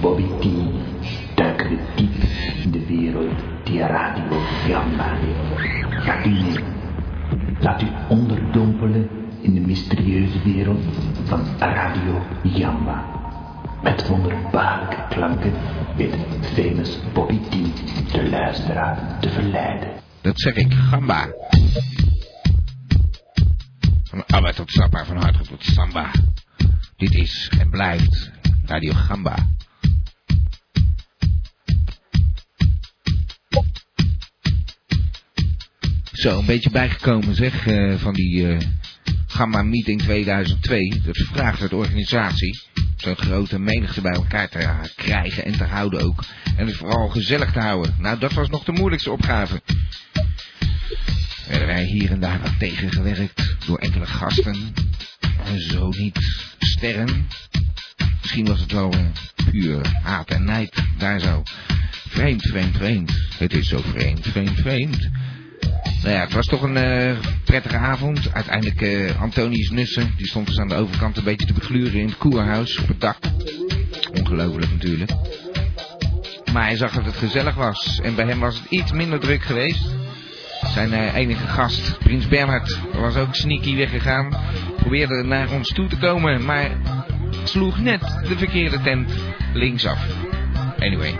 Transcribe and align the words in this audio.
Bobby 0.00 0.24
T, 0.40 0.46
duiken 1.34 1.78
diep 1.94 2.14
in 2.64 2.70
de 2.70 2.86
wereld 2.86 3.40
die 3.64 3.80
Radio 3.80 4.42
Jamba. 4.66 5.18
Gaat 5.90 6.26
u? 6.26 6.36
Laat 7.60 7.82
u 7.82 7.86
onderdompelen 8.08 9.08
in 9.40 9.54
de 9.54 9.60
mysterieuze 9.60 10.42
wereld 10.44 10.84
van 11.24 11.44
Radio 11.58 12.22
Jamba. 12.42 13.04
Met 13.82 14.08
wonderbaarlijke 14.08 15.06
klanken 15.08 15.52
weet 15.96 16.16
famous 16.40 16.98
Bobby 17.12 17.38
T 17.38 18.12
de 18.12 18.28
luisteraar 18.30 19.18
te 19.20 19.28
verleiden. 19.28 19.88
Dat 20.20 20.40
zeg 20.40 20.54
ik, 20.54 20.72
gamba. 20.72 21.28
Van 24.02 24.24
Abba 24.26 24.52
tot 24.52 24.70
Sappa, 24.70 25.04
van 25.04 25.16
harte 25.16 25.42
tot 25.42 25.64
Samba. 25.64 26.10
Dit 26.96 27.14
is 27.14 27.50
en 27.58 27.70
blijft 27.70 28.30
Radio 28.66 28.92
Gamba. 28.92 29.34
Zo, 36.18 36.38
een 36.38 36.46
beetje 36.46 36.70
bijgekomen 36.70 37.34
zeg, 37.34 37.66
eh, 37.66 37.94
van 37.96 38.14
die 38.14 38.48
eh, 38.48 38.58
Gamma 39.26 39.62
Meeting 39.62 40.02
2002. 40.02 41.00
Dat 41.04 41.16
vraagt 41.16 41.60
het 41.60 41.72
organisatie 41.72 42.60
zo'n 42.96 43.16
grote 43.16 43.58
menigte 43.58 44.00
bij 44.00 44.12
elkaar 44.12 44.48
te 44.48 44.90
krijgen 44.96 45.44
en 45.44 45.56
te 45.56 45.64
houden 45.64 46.00
ook. 46.00 46.24
En 46.56 46.66
het 46.66 46.76
vooral 46.76 47.08
gezellig 47.08 47.52
te 47.52 47.58
houden. 47.58 47.94
Nou, 47.98 48.18
dat 48.18 48.32
was 48.32 48.48
nog 48.48 48.64
de 48.64 48.72
moeilijkste 48.72 49.10
opgave. 49.10 49.60
Werden 51.48 51.66
wij 51.66 51.84
hier 51.84 52.10
en 52.10 52.20
daar 52.20 52.40
wat 52.40 52.58
tegengewerkt 52.58 53.56
door 53.66 53.78
enkele 53.78 54.06
gasten. 54.06 54.56
En 55.44 55.60
zo 55.60 55.88
niet 55.88 56.18
sterren. 56.58 57.28
Misschien 58.20 58.46
was 58.46 58.60
het 58.60 58.72
wel 58.72 58.94
puur 59.50 60.00
haat 60.02 60.30
en 60.30 60.44
nijd, 60.44 60.82
daar 60.96 61.20
zo. 61.20 61.42
Vreemd, 62.08 62.42
vreemd, 62.42 62.76
vreemd. 62.76 63.12
Het 63.38 63.52
is 63.52 63.68
zo 63.68 63.80
vreemd, 63.80 64.26
vreemd, 64.26 64.60
vreemd. 64.60 65.08
Nou 66.02 66.14
ja, 66.14 66.20
het 66.20 66.32
was 66.32 66.46
toch 66.46 66.62
een 66.62 66.76
eh, 66.76 67.16
prettige 67.44 67.76
avond. 67.76 68.32
Uiteindelijk 68.32 68.82
eh 68.82 69.20
Antonius 69.20 69.70
Nussen, 69.70 70.12
die 70.16 70.26
stond 70.26 70.46
dus 70.46 70.58
aan 70.58 70.68
de 70.68 70.74
overkant 70.74 71.16
een 71.16 71.24
beetje 71.24 71.46
te 71.46 71.52
begluren 71.52 72.00
in 72.00 72.06
het 72.06 72.18
koerhuis 72.18 72.78
op 72.78 72.88
het 72.88 73.00
dak. 73.00 73.16
Ongelooflijk 74.18 74.70
natuurlijk. 74.70 75.10
Maar 76.52 76.64
hij 76.64 76.76
zag 76.76 76.92
dat 76.92 77.04
het 77.04 77.16
gezellig 77.16 77.54
was. 77.54 78.00
En 78.02 78.14
bij 78.14 78.26
hem 78.26 78.40
was 78.40 78.58
het 78.58 78.70
iets 78.70 78.92
minder 78.92 79.20
druk 79.20 79.42
geweest. 79.42 79.96
Zijn 80.74 80.92
eh, 80.92 81.14
enige 81.14 81.46
gast, 81.46 81.98
Prins 81.98 82.28
Bernhard, 82.28 82.78
was 82.92 83.16
ook 83.16 83.34
sneaky 83.34 83.76
weggegaan. 83.76 84.36
Probeerde 84.76 85.22
naar 85.22 85.50
ons 85.52 85.68
toe 85.68 85.86
te 85.86 85.96
komen, 85.96 86.44
maar 86.44 86.70
sloeg 87.44 87.78
net 87.78 88.00
de 88.00 88.36
verkeerde 88.36 88.80
tent 88.80 89.12
linksaf. 89.52 90.06
Anyway. 90.78 91.18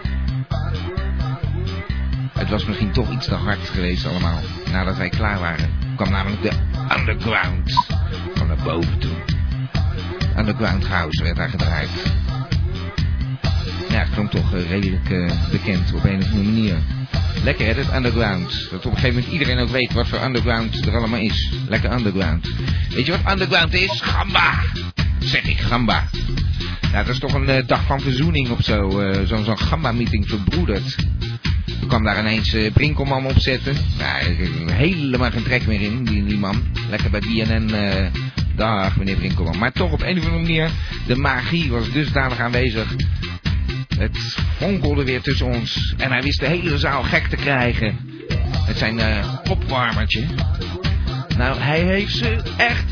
Het 2.33 2.49
was 2.49 2.65
misschien 2.65 2.93
toch 2.93 3.13
iets 3.13 3.27
te 3.27 3.35
hard 3.35 3.69
geweest 3.69 4.07
allemaal. 4.07 4.41
Nadat 4.73 4.97
wij 4.97 5.09
klaar 5.09 5.39
waren, 5.39 5.71
kwam 5.97 6.11
namelijk 6.11 6.43
de 6.43 6.53
underground 6.99 7.87
van 8.35 8.47
naar 8.47 8.57
boven 8.65 8.99
toe. 8.99 9.17
Underground 10.39 10.87
House 10.87 11.23
werd 11.23 11.37
daar 11.37 11.49
gedraaid. 11.49 11.91
Ja, 13.89 13.99
het 13.99 14.11
klonk 14.15 14.31
toch 14.31 14.55
eh, 14.55 14.69
redelijk 14.69 15.11
eh, 15.11 15.51
bekend 15.51 15.93
op 15.93 16.05
een 16.05 16.19
of 16.19 16.25
andere 16.25 16.45
manier. 16.45 16.77
Lekker 17.45 17.67
hè, 17.67 17.75
dat 17.75 17.95
underground. 17.95 18.69
Dat 18.71 18.87
op 18.87 18.93
een 18.93 18.99
gegeven 18.99 19.15
moment 19.15 19.33
iedereen 19.33 19.59
ook 19.59 19.69
weet 19.69 19.93
wat 19.93 20.09
voor 20.09 20.23
underground 20.23 20.87
er 20.87 20.97
allemaal 20.97 21.21
is. 21.21 21.53
Lekker 21.69 21.93
underground. 21.93 22.49
Weet 22.91 23.07
je 23.07 23.13
wat 23.13 23.33
underground 23.33 23.75
is? 23.75 24.01
Gamba! 24.01 24.55
Zeg 25.19 25.45
ik, 25.45 25.61
gamba. 25.61 26.09
Dat 26.93 27.09
is 27.09 27.19
toch 27.19 27.33
een 27.33 27.49
eh, 27.49 27.67
dag 27.67 27.85
van 27.85 28.01
verzoening 28.01 28.51
of 28.51 28.63
zo. 28.63 28.91
Zo'n 29.25 29.45
zo'n 29.45 29.59
gamba-meeting 29.59 30.29
verbroederd. 30.29 30.97
Toen 31.79 31.89
kwam 31.89 32.05
daar 32.05 32.19
ineens 32.19 32.53
eh, 32.53 32.73
Brinkelman 32.73 33.27
opzetten. 33.27 33.77
Nou, 33.99 34.31
ik 34.31 34.51
helemaal 34.71 35.31
geen 35.31 35.43
trek 35.43 35.67
meer 35.67 35.81
in, 35.81 36.05
die, 36.05 36.25
die 36.25 36.39
man. 36.39 36.63
Lekker 36.91 37.11
bij 37.11 37.21
BNN. 37.21 37.75
eh 37.75 38.07
dag, 38.59 38.97
meneer 38.97 39.17
Brinkelman. 39.17 39.59
Maar 39.59 39.73
toch 39.73 39.93
op 39.93 40.03
een 40.03 40.19
of 40.19 40.25
andere 40.25 40.43
manier, 40.43 40.71
de 41.07 41.17
magie 41.17 41.71
was 41.71 41.93
dusdanig 41.93 42.39
aanwezig. 42.39 42.95
Het 43.99 44.19
fonkelde 44.57 45.05
weer 45.05 45.21
tussen 45.21 45.47
ons. 45.47 45.95
En 45.97 46.11
hij 46.11 46.23
wist 46.23 46.41
de 46.41 46.47
hele 46.47 46.79
zaal 46.79 47.03
gek 47.03 47.27
te 47.27 47.37
krijgen. 47.37 47.97
Met 48.67 48.79
zijn 48.79 48.99
eh 48.99 49.35
opwarmertje. 49.51 50.25
Nou, 51.37 51.59
hij 51.59 51.81
heeft 51.81 52.17
ze 52.17 52.43
echt 52.57 52.85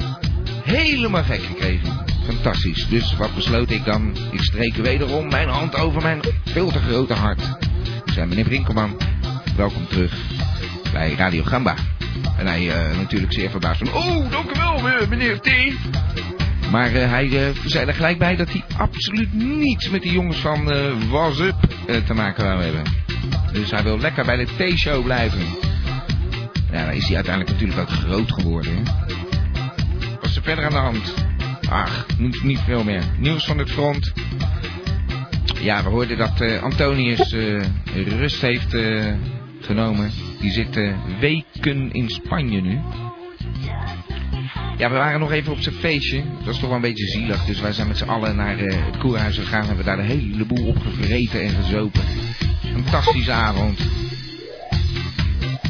helemaal 0.64 1.24
gek 1.24 1.42
gekregen. 1.42 2.04
Fantastisch. 2.26 2.86
Dus 2.88 3.16
wat 3.16 3.34
besloot 3.34 3.70
ik 3.70 3.84
dan? 3.84 4.16
Ik 4.30 4.42
streek 4.42 4.74
wederom 4.74 5.28
mijn 5.28 5.48
hand 5.48 5.76
over 5.76 6.02
mijn 6.02 6.20
veel 6.44 6.70
te 6.70 6.78
grote 6.78 7.14
hart. 7.14 7.65
Meneer 8.24 8.44
Brinkelman, 8.44 8.96
welkom 9.56 9.86
terug 9.88 10.14
bij 10.92 11.14
Radio 11.14 11.42
Gamba. 11.42 11.74
En 12.38 12.46
hij 12.46 12.70
eh, 12.70 12.96
natuurlijk 12.96 13.32
zeer 13.32 13.50
verbaasd 13.50 13.78
van, 13.78 14.02
oh, 14.02 14.30
dank 14.30 14.50
u 14.50 14.58
wel, 14.58 14.88
eh, 14.88 15.08
meneer 15.08 15.40
T. 15.40 15.50
Maar 16.70 16.94
eh, 16.94 17.08
hij 17.10 17.52
zei 17.64 17.86
er 17.86 17.94
gelijk 17.94 18.18
bij 18.18 18.36
dat 18.36 18.48
hij 18.48 18.64
absoluut 18.76 19.32
niets 19.32 19.88
met 19.88 20.02
die 20.02 20.12
jongens 20.12 20.36
van 20.36 20.72
eh, 20.72 21.96
te 22.06 22.14
maken 22.14 22.44
wou 22.44 22.62
hebben. 22.62 22.82
Dus 23.52 23.70
hij 23.70 23.82
wil 23.82 23.98
lekker 23.98 24.24
bij 24.24 24.36
de 24.36 24.46
T-show 24.56 25.04
blijven. 25.04 25.40
Ja, 26.72 26.84
dan 26.84 26.94
is 26.94 27.06
hij 27.06 27.14
uiteindelijk 27.14 27.52
natuurlijk 27.52 27.80
ook 27.80 27.96
groot 27.96 28.32
geworden. 28.32 28.76
Hè? 28.76 28.82
Wat 30.14 30.24
is 30.24 30.36
er 30.36 30.42
verder 30.42 30.64
aan 30.64 30.70
de 30.70 30.76
hand? 30.76 31.14
Ach, 31.70 32.06
niet, 32.18 32.42
niet 32.42 32.60
veel 32.60 32.84
meer. 32.84 33.02
Nieuws 33.18 33.44
van 33.44 33.58
het 33.58 33.70
front. 33.70 34.12
Ja, 35.60 35.82
we 35.82 35.88
hoorden 35.88 36.18
dat 36.18 36.40
eh, 36.40 36.62
Antonius 36.62 37.32
eh, 37.32 37.62
rust 38.06 38.40
heeft 38.40 38.74
eh, 38.74 39.14
genomen. 39.60 40.10
Die 40.40 40.50
zit 40.50 40.80
weken 41.20 41.92
in 41.92 42.10
Spanje 42.10 42.60
nu. 42.60 42.80
Ja, 44.76 44.90
we 44.90 44.96
waren 44.96 45.20
nog 45.20 45.32
even 45.32 45.52
op 45.52 45.60
zijn 45.60 45.74
feestje. 45.74 46.22
Dat 46.44 46.54
is 46.54 46.58
toch 46.60 46.68
wel 46.68 46.76
een 46.76 46.80
beetje 46.80 47.06
zielig. 47.06 47.44
Dus 47.44 47.60
wij 47.60 47.72
zijn 47.72 47.88
met 47.88 47.98
z'n 47.98 48.08
allen 48.08 48.36
naar 48.36 48.58
het 48.58 48.98
koerhuis 48.98 49.38
gegaan. 49.38 49.66
Hebben 49.66 49.84
daar 49.84 49.96
de 49.96 50.02
hele 50.02 50.44
boel 50.44 50.66
op 50.66 50.78
gevreten 50.78 51.42
en 51.42 51.50
gezopen. 51.50 52.02
Fantastische 52.72 53.32
avond. 53.32 53.80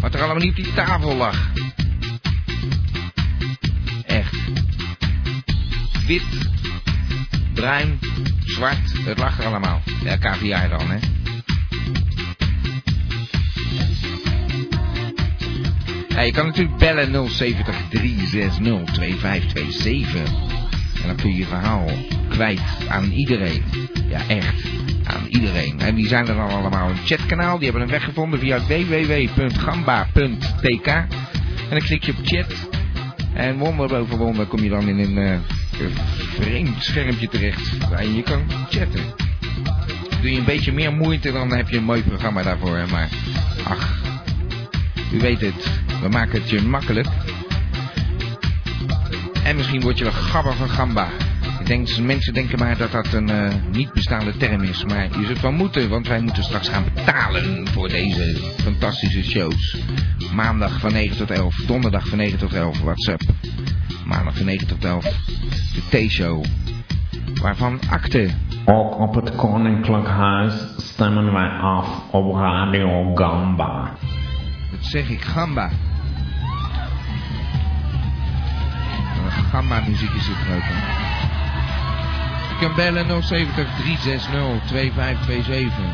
Wat 0.00 0.14
er 0.14 0.20
allemaal 0.20 0.42
niet 0.42 0.58
op 0.58 0.64
die 0.64 0.74
tafel 0.74 1.16
lag. 1.16 1.50
Echt. 4.06 4.34
Wit, 6.06 6.22
bruin, 7.56 7.98
zwart. 8.44 8.92
Het 9.04 9.18
lag 9.18 9.38
er 9.38 9.46
allemaal. 9.46 9.82
Ja, 10.04 10.16
KVR 10.16 10.68
dan, 10.68 10.90
hè. 10.90 10.98
Ja, 16.08 16.20
je 16.20 16.32
kan 16.32 16.46
natuurlijk 16.46 16.76
bellen 16.76 17.28
070 17.28 17.76
360 17.90 18.94
2527. 18.94 20.20
En 21.02 21.06
dan 21.06 21.16
kun 21.16 21.30
je 21.30 21.36
je 21.36 21.46
verhaal 21.46 21.90
kwijt 22.28 22.60
aan 22.88 23.10
iedereen. 23.10 23.62
Ja, 24.08 24.20
echt. 24.28 24.54
Aan 25.04 25.26
iedereen. 25.28 25.80
En 25.80 25.94
die 25.94 26.08
zijn 26.08 26.28
er 26.28 26.34
dan 26.34 26.50
allemaal. 26.50 26.88
Een 26.88 26.96
chatkanaal, 27.04 27.56
die 27.56 27.64
hebben 27.64 27.82
een 27.82 27.90
weg 27.90 28.04
gevonden 28.04 28.38
via 28.38 28.60
www.gamba.tk. 28.66 30.06
En 30.86 31.08
dan 31.70 31.80
klik 31.80 32.04
je 32.04 32.12
op 32.12 32.18
chat. 32.22 32.68
En 33.34 33.58
wonder 33.58 33.88
boven 33.88 34.18
wonder 34.18 34.46
kom 34.46 34.62
je 34.62 34.68
dan 34.68 34.88
in 34.88 34.98
een 34.98 35.18
eh, 35.18 35.38
vreemd 36.40 36.82
schermpje 36.82 37.28
terecht. 37.28 37.88
Waar 37.88 38.06
je 38.06 38.22
kan 38.22 38.42
chatten. 38.70 39.04
Doe 40.20 40.30
je 40.30 40.38
een 40.38 40.44
beetje 40.44 40.72
meer 40.72 40.92
moeite, 40.92 41.32
dan 41.32 41.52
heb 41.52 41.68
je 41.68 41.76
een 41.76 41.84
mooi 41.84 42.02
programma 42.02 42.42
daarvoor. 42.42 42.84
Maar 42.90 43.08
ach, 43.64 44.00
u 45.12 45.18
weet 45.18 45.40
het. 45.40 45.70
We 46.02 46.08
maken 46.08 46.40
het 46.40 46.50
je 46.50 46.62
makkelijk. 46.62 47.06
En 49.44 49.56
misschien 49.56 49.80
word 49.80 49.98
je 49.98 50.04
wel 50.04 50.12
gabber 50.12 50.54
van 50.54 50.68
gamba. 50.68 51.08
Ik 51.60 51.66
denk, 51.66 51.98
mensen 51.98 52.34
denken 52.34 52.58
maar 52.58 52.76
dat 52.76 52.92
dat 52.92 53.12
een 53.12 53.28
eh, 53.28 53.54
niet 53.72 53.92
bestaande 53.92 54.36
term 54.36 54.62
is. 54.62 54.84
Maar 54.84 55.18
je 55.20 55.26
zult 55.26 55.40
wel 55.40 55.52
moeten, 55.52 55.88
want 55.88 56.06
wij 56.06 56.20
moeten 56.20 56.44
straks 56.44 56.68
gaan 56.68 56.84
betalen 56.94 57.68
voor 57.68 57.88
deze 57.88 58.36
fantastische 58.62 59.24
shows. 59.24 59.76
Maandag 60.32 60.80
van 60.80 60.92
9 60.92 61.16
tot 61.16 61.30
11, 61.30 61.56
donderdag 61.66 62.08
van 62.08 62.18
9 62.18 62.38
tot 62.38 62.52
11, 62.52 62.80
WhatsApp. 62.80 63.22
Maandag 64.06 64.36
van 64.36 64.46
9 64.46 64.66
tot 64.66 64.84
11, 64.84 65.04
de 65.74 66.06
T-show. 66.06 66.44
Waarvan 67.42 67.80
akte. 67.90 68.30
Ook 68.64 68.98
op 68.98 69.14
het 69.14 69.36
Koninklijk 69.36 70.06
Huis 70.06 70.54
stemmen 70.76 71.32
wij 71.32 71.48
af 71.48 71.88
op 72.10 72.34
Radio 72.34 73.14
Gamba. 73.14 73.92
Dat 74.70 74.84
zeg 74.84 75.08
ik, 75.08 75.22
gamba. 75.22 75.70
Gamba 79.50 79.80
muziek 79.86 80.10
is 80.10 80.28
er 80.28 80.54
ook. 80.54 80.62
hè. 80.62 81.04
U 82.54 82.58
kunt 82.58 82.74
bellen 82.74 83.22
070 83.22 83.68
360 83.78 84.66
2527. 84.66 85.84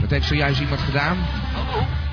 Dat 0.00 0.10
heeft 0.10 0.26
zojuist 0.26 0.60
iemand 0.60 0.80
gedaan. 0.80 1.16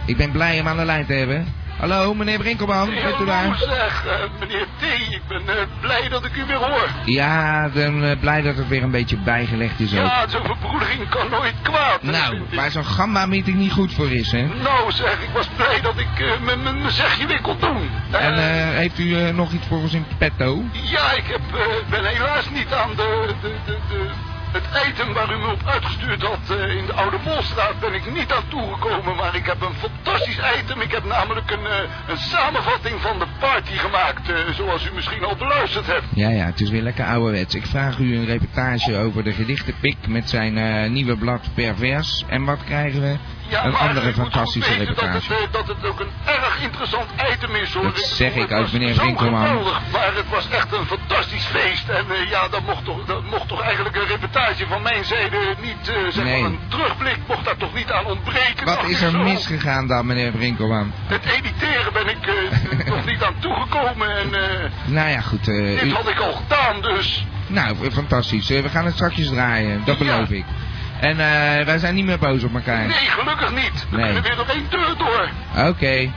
Ik 0.06 0.18
ben 0.18 0.32
blij 0.32 0.56
hem 0.56 0.68
aan 0.68 0.78
de 0.78 0.86
lijn 0.86 1.06
te 1.06 1.14
hebben. 1.14 1.46
Hallo, 1.84 2.14
meneer 2.14 2.38
Brinkelman, 2.38 2.90
bent 2.90 3.20
u 3.20 3.26
daar? 3.26 3.56
zeg, 3.58 4.06
eh, 4.06 4.40
meneer 4.40 4.68
T. 4.80 4.84
Ik 5.14 5.22
ben 5.28 5.42
eh, 5.48 5.66
blij 5.82 6.10
dat 6.10 6.26
ik 6.26 6.36
u 6.36 6.46
weer 6.46 6.56
hoor. 6.58 6.90
Ja, 7.06 7.70
dan 7.70 8.04
eh, 8.04 8.20
blij 8.20 8.42
dat 8.42 8.56
het 8.56 8.68
weer 8.68 8.84
een 8.84 8.92
beetje 8.92 9.18
bijgelegd 9.18 9.80
is 9.80 9.92
ook. 9.94 10.06
Ja, 10.06 10.28
zo'n 10.28 10.46
verbroedering 10.46 11.10
kan 11.10 11.30
nooit 11.30 11.54
kwaad. 11.62 12.04
Nou, 12.04 12.42
waar 12.56 12.72
zo'n 12.72 12.86
gamma-meeting 12.86 13.58
niet 13.58 13.72
goed 13.72 13.94
voor 13.94 14.12
is, 14.12 14.32
hè? 14.32 14.42
Nou 14.42 14.92
zeg, 14.92 15.14
ik 15.22 15.30
was 15.34 15.48
blij 15.56 15.82
dat 15.82 15.98
ik 15.98 16.40
mijn- 16.44 16.92
zegje 16.92 17.28
weer 17.28 17.42
kon 17.42 17.58
doen. 17.60 17.90
En 18.12 18.34
heeft 18.74 19.00
u 19.00 19.32
nog 19.32 19.52
iets 19.52 19.68
voor 19.68 19.78
ons 19.78 19.94
in 19.94 20.06
petto? 20.18 20.64
Ja, 20.72 21.12
ik 21.12 21.26
heb, 21.26 21.42
ben 21.90 22.06
helaas 22.06 22.50
niet 22.50 22.74
aan 22.74 22.90
de, 22.96 23.34
de, 23.42 23.54
de, 23.66 23.78
de, 23.90 24.10
het 24.54 24.88
item 24.88 25.14
waar 25.14 25.34
u 25.34 25.38
me 25.38 25.52
op 25.52 25.64
uitgestuurd 25.66 26.22
had 26.22 26.44
eh, 26.50 26.76
in 26.76 26.86
de 26.86 26.94
Oude 26.94 27.18
Molstraat 27.26 27.80
ben 27.80 27.94
ik 27.94 28.14
niet 28.14 28.32
aan 28.32 28.48
toegekomen. 28.48 29.16
Maar 29.16 29.36
ik 29.36 29.46
heb 29.46 29.62
een 29.62 29.74
fantastisch 29.74 30.40
item. 30.60 30.82
Ik 30.82 30.92
heb 30.92 31.06
namelijk 31.06 31.52
een, 31.52 31.66
eh, 31.66 31.90
een 32.08 32.18
samenvatting 32.18 33.02
van 33.02 33.20
de 33.20 33.26
party 33.40 33.74
gemaakt, 33.74 34.30
eh, 34.30 34.36
zoals 34.56 34.86
u 34.88 34.94
misschien 34.94 35.24
al 35.24 35.36
beluisterd 35.36 35.88
hebt. 35.88 36.06
Ja, 36.14 36.30
ja, 36.30 36.46
het 36.46 36.62
is 36.62 36.70
weer 36.70 36.82
lekker 36.82 37.06
ouderwets. 37.06 37.56
Ik 37.56 37.66
vraag 37.66 37.98
u 37.98 38.16
een 38.16 38.26
reportage 38.26 38.98
over 38.98 39.24
de 39.24 39.34
gedichtenpik 39.34 40.08
met 40.08 40.30
zijn 40.30 40.54
nieuwe 40.94 41.18
blad 41.18 41.50
Pervers. 41.54 42.24
En 42.28 42.44
wat 42.44 42.64
krijgen 42.64 43.02
we? 43.02 43.16
Ja, 43.54 43.66
een 43.66 43.76
andere 43.76 44.14
fantastische 44.14 44.74
reportage. 44.74 45.12
Dat 45.12 45.24
het, 45.30 45.32
eh, 45.32 45.52
dat 45.52 45.68
het 45.68 45.86
ook 45.86 46.00
een 46.00 46.12
erg 46.26 46.62
interessant 46.62 47.06
item 47.34 47.56
is 47.56 47.74
hoor. 47.74 47.84
Dat 47.84 47.98
zeg 48.00 48.34
ik 48.36 48.50
was 48.50 48.72
meneer 48.72 48.96
Winkelman. 49.02 49.42
geweldig, 49.48 49.82
maar 49.92 50.12
het 50.16 50.30
was 50.30 50.50
echt 50.50 50.74
een 50.74 50.86
fantastisch 50.86 51.46
feest. 51.46 51.90
En 51.90 52.06
eh, 52.12 52.30
ja, 52.30 52.48
dat 52.48 52.62
mocht, 52.66 52.86
toch, 52.86 53.06
dat 53.06 53.24
mocht 53.30 53.48
toch 53.48 53.62
eigenlijk 53.62 53.96
een 53.96 54.06
reportage 54.08 54.66
van 54.68 54.82
mijn 54.82 55.04
zijde 55.06 55.38
niet, 55.62 55.88
eh, 55.90 55.96
zeg 56.10 56.24
Nee. 56.24 56.42
maar 56.42 56.50
een 56.50 56.60
terugblik 56.68 57.18
mocht 57.28 57.46
daar 57.46 57.58
toch 57.58 57.74
niet 57.74 57.92
aan 57.92 58.06
ontbreken. 58.06 58.66
Wat 58.66 58.84
is 58.88 59.02
er 59.02 59.10
zo. 59.12 59.18
misgegaan 59.18 59.88
dan, 59.88 60.06
meneer 60.06 60.32
Brinkelman? 60.32 60.92
Het 61.08 61.26
editeren 61.26 61.94
ben 61.94 62.08
ik 62.08 62.28
eh, 62.28 62.88
nog 62.96 63.06
niet 63.06 63.24
aan 63.24 63.36
toegekomen 63.40 64.18
en 64.18 64.30
Nou 64.86 65.10
ja, 65.10 65.22
goed. 65.22 65.46
dit 65.46 65.84
u- 65.84 65.94
had 65.94 66.10
ik 66.10 66.20
al 66.20 66.32
gedaan 66.34 66.82
dus. 66.82 67.26
Nou, 67.48 67.92
fantastisch. 67.92 68.48
We 68.50 68.70
gaan 68.70 68.86
het 68.86 68.94
straks 68.94 69.28
draaien, 69.30 69.82
dat 69.86 69.98
Ja. 69.98 70.06
beloof 70.06 70.30
ik. 70.30 70.46
En 71.00 71.12
eh, 71.20 71.66
wij 71.66 71.78
zijn 71.78 71.96
niet 71.96 72.06
meer 72.06 72.20
boos 72.20 72.44
op 72.44 72.54
elkaar. 72.54 72.88
Nee, 72.88 72.96
gelukkig 72.98 73.52
niet. 73.52 73.86
We 73.90 73.96
Nee. 73.98 74.06
kunnen 74.06 74.24
weer 74.24 74.36
nog 74.36 74.48
één 74.50 74.66
deur 74.70 74.96
door. 74.98 75.30
Oké. 75.68 76.12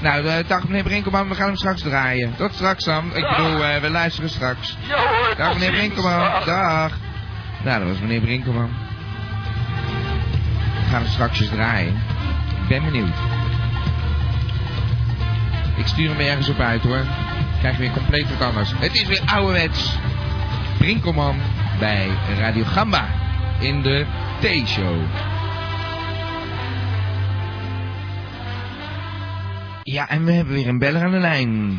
Nou, 0.00 0.26
eh, 0.26 0.34
dag 0.48 0.64
meneer 0.64 0.82
Brinkelman, 0.82 1.28
we 1.28 1.34
gaan 1.34 1.46
hem 1.46 1.56
straks 1.56 1.82
draaien. 1.82 2.34
Tot 2.36 2.54
straks 2.54 2.84
dan. 2.84 3.10
Ik 3.14 3.22
Dag. 3.22 3.36
bedoel, 3.36 3.64
eh, 3.64 3.80
we 3.80 3.90
luisteren 3.90 4.30
straks. 4.30 4.76
Ja 4.88 4.96
hoor, 4.96 5.34
Dag 5.36 5.52
meneer. 5.54 5.70
Brinkelman, 5.70 6.18
Dag. 6.18 6.44
dag. 6.44 6.92
Nou, 7.64 7.78
dat 7.78 7.88
was 7.88 7.98
meneer 8.00 8.20
Brinkelman. 8.20 8.70
We 10.84 10.90
gaan 10.90 11.02
hem 11.02 11.10
straks 11.10 11.40
eens 11.40 11.50
draaien. 11.50 12.02
Ik 12.62 12.68
ben 12.68 12.84
benieuwd. 12.84 13.14
Ik 15.76 15.86
stuur 15.86 16.08
hem 16.08 16.20
ergens 16.20 16.48
op 16.48 16.60
uit 16.60 16.82
hoor. 16.82 17.04
Krijg 17.58 17.76
weer 17.76 17.90
compleet 17.90 18.38
wat 18.38 18.48
anders. 18.48 18.72
Het 18.78 18.94
is 18.94 19.06
weer 19.06 19.22
ouderwets. 19.26 19.96
Brinkelman 20.78 21.36
bij 21.78 22.08
Radio 22.38 22.64
Gamba 22.64 23.04
in 23.60 23.82
de 23.82 24.06
T-show. 24.40 24.96
Ja, 29.82 30.08
en 30.08 30.24
we 30.24 30.32
hebben 30.32 30.54
weer 30.54 30.68
een 30.68 30.78
beller 30.78 31.02
aan 31.02 31.10
de 31.10 31.18
lijn. 31.18 31.78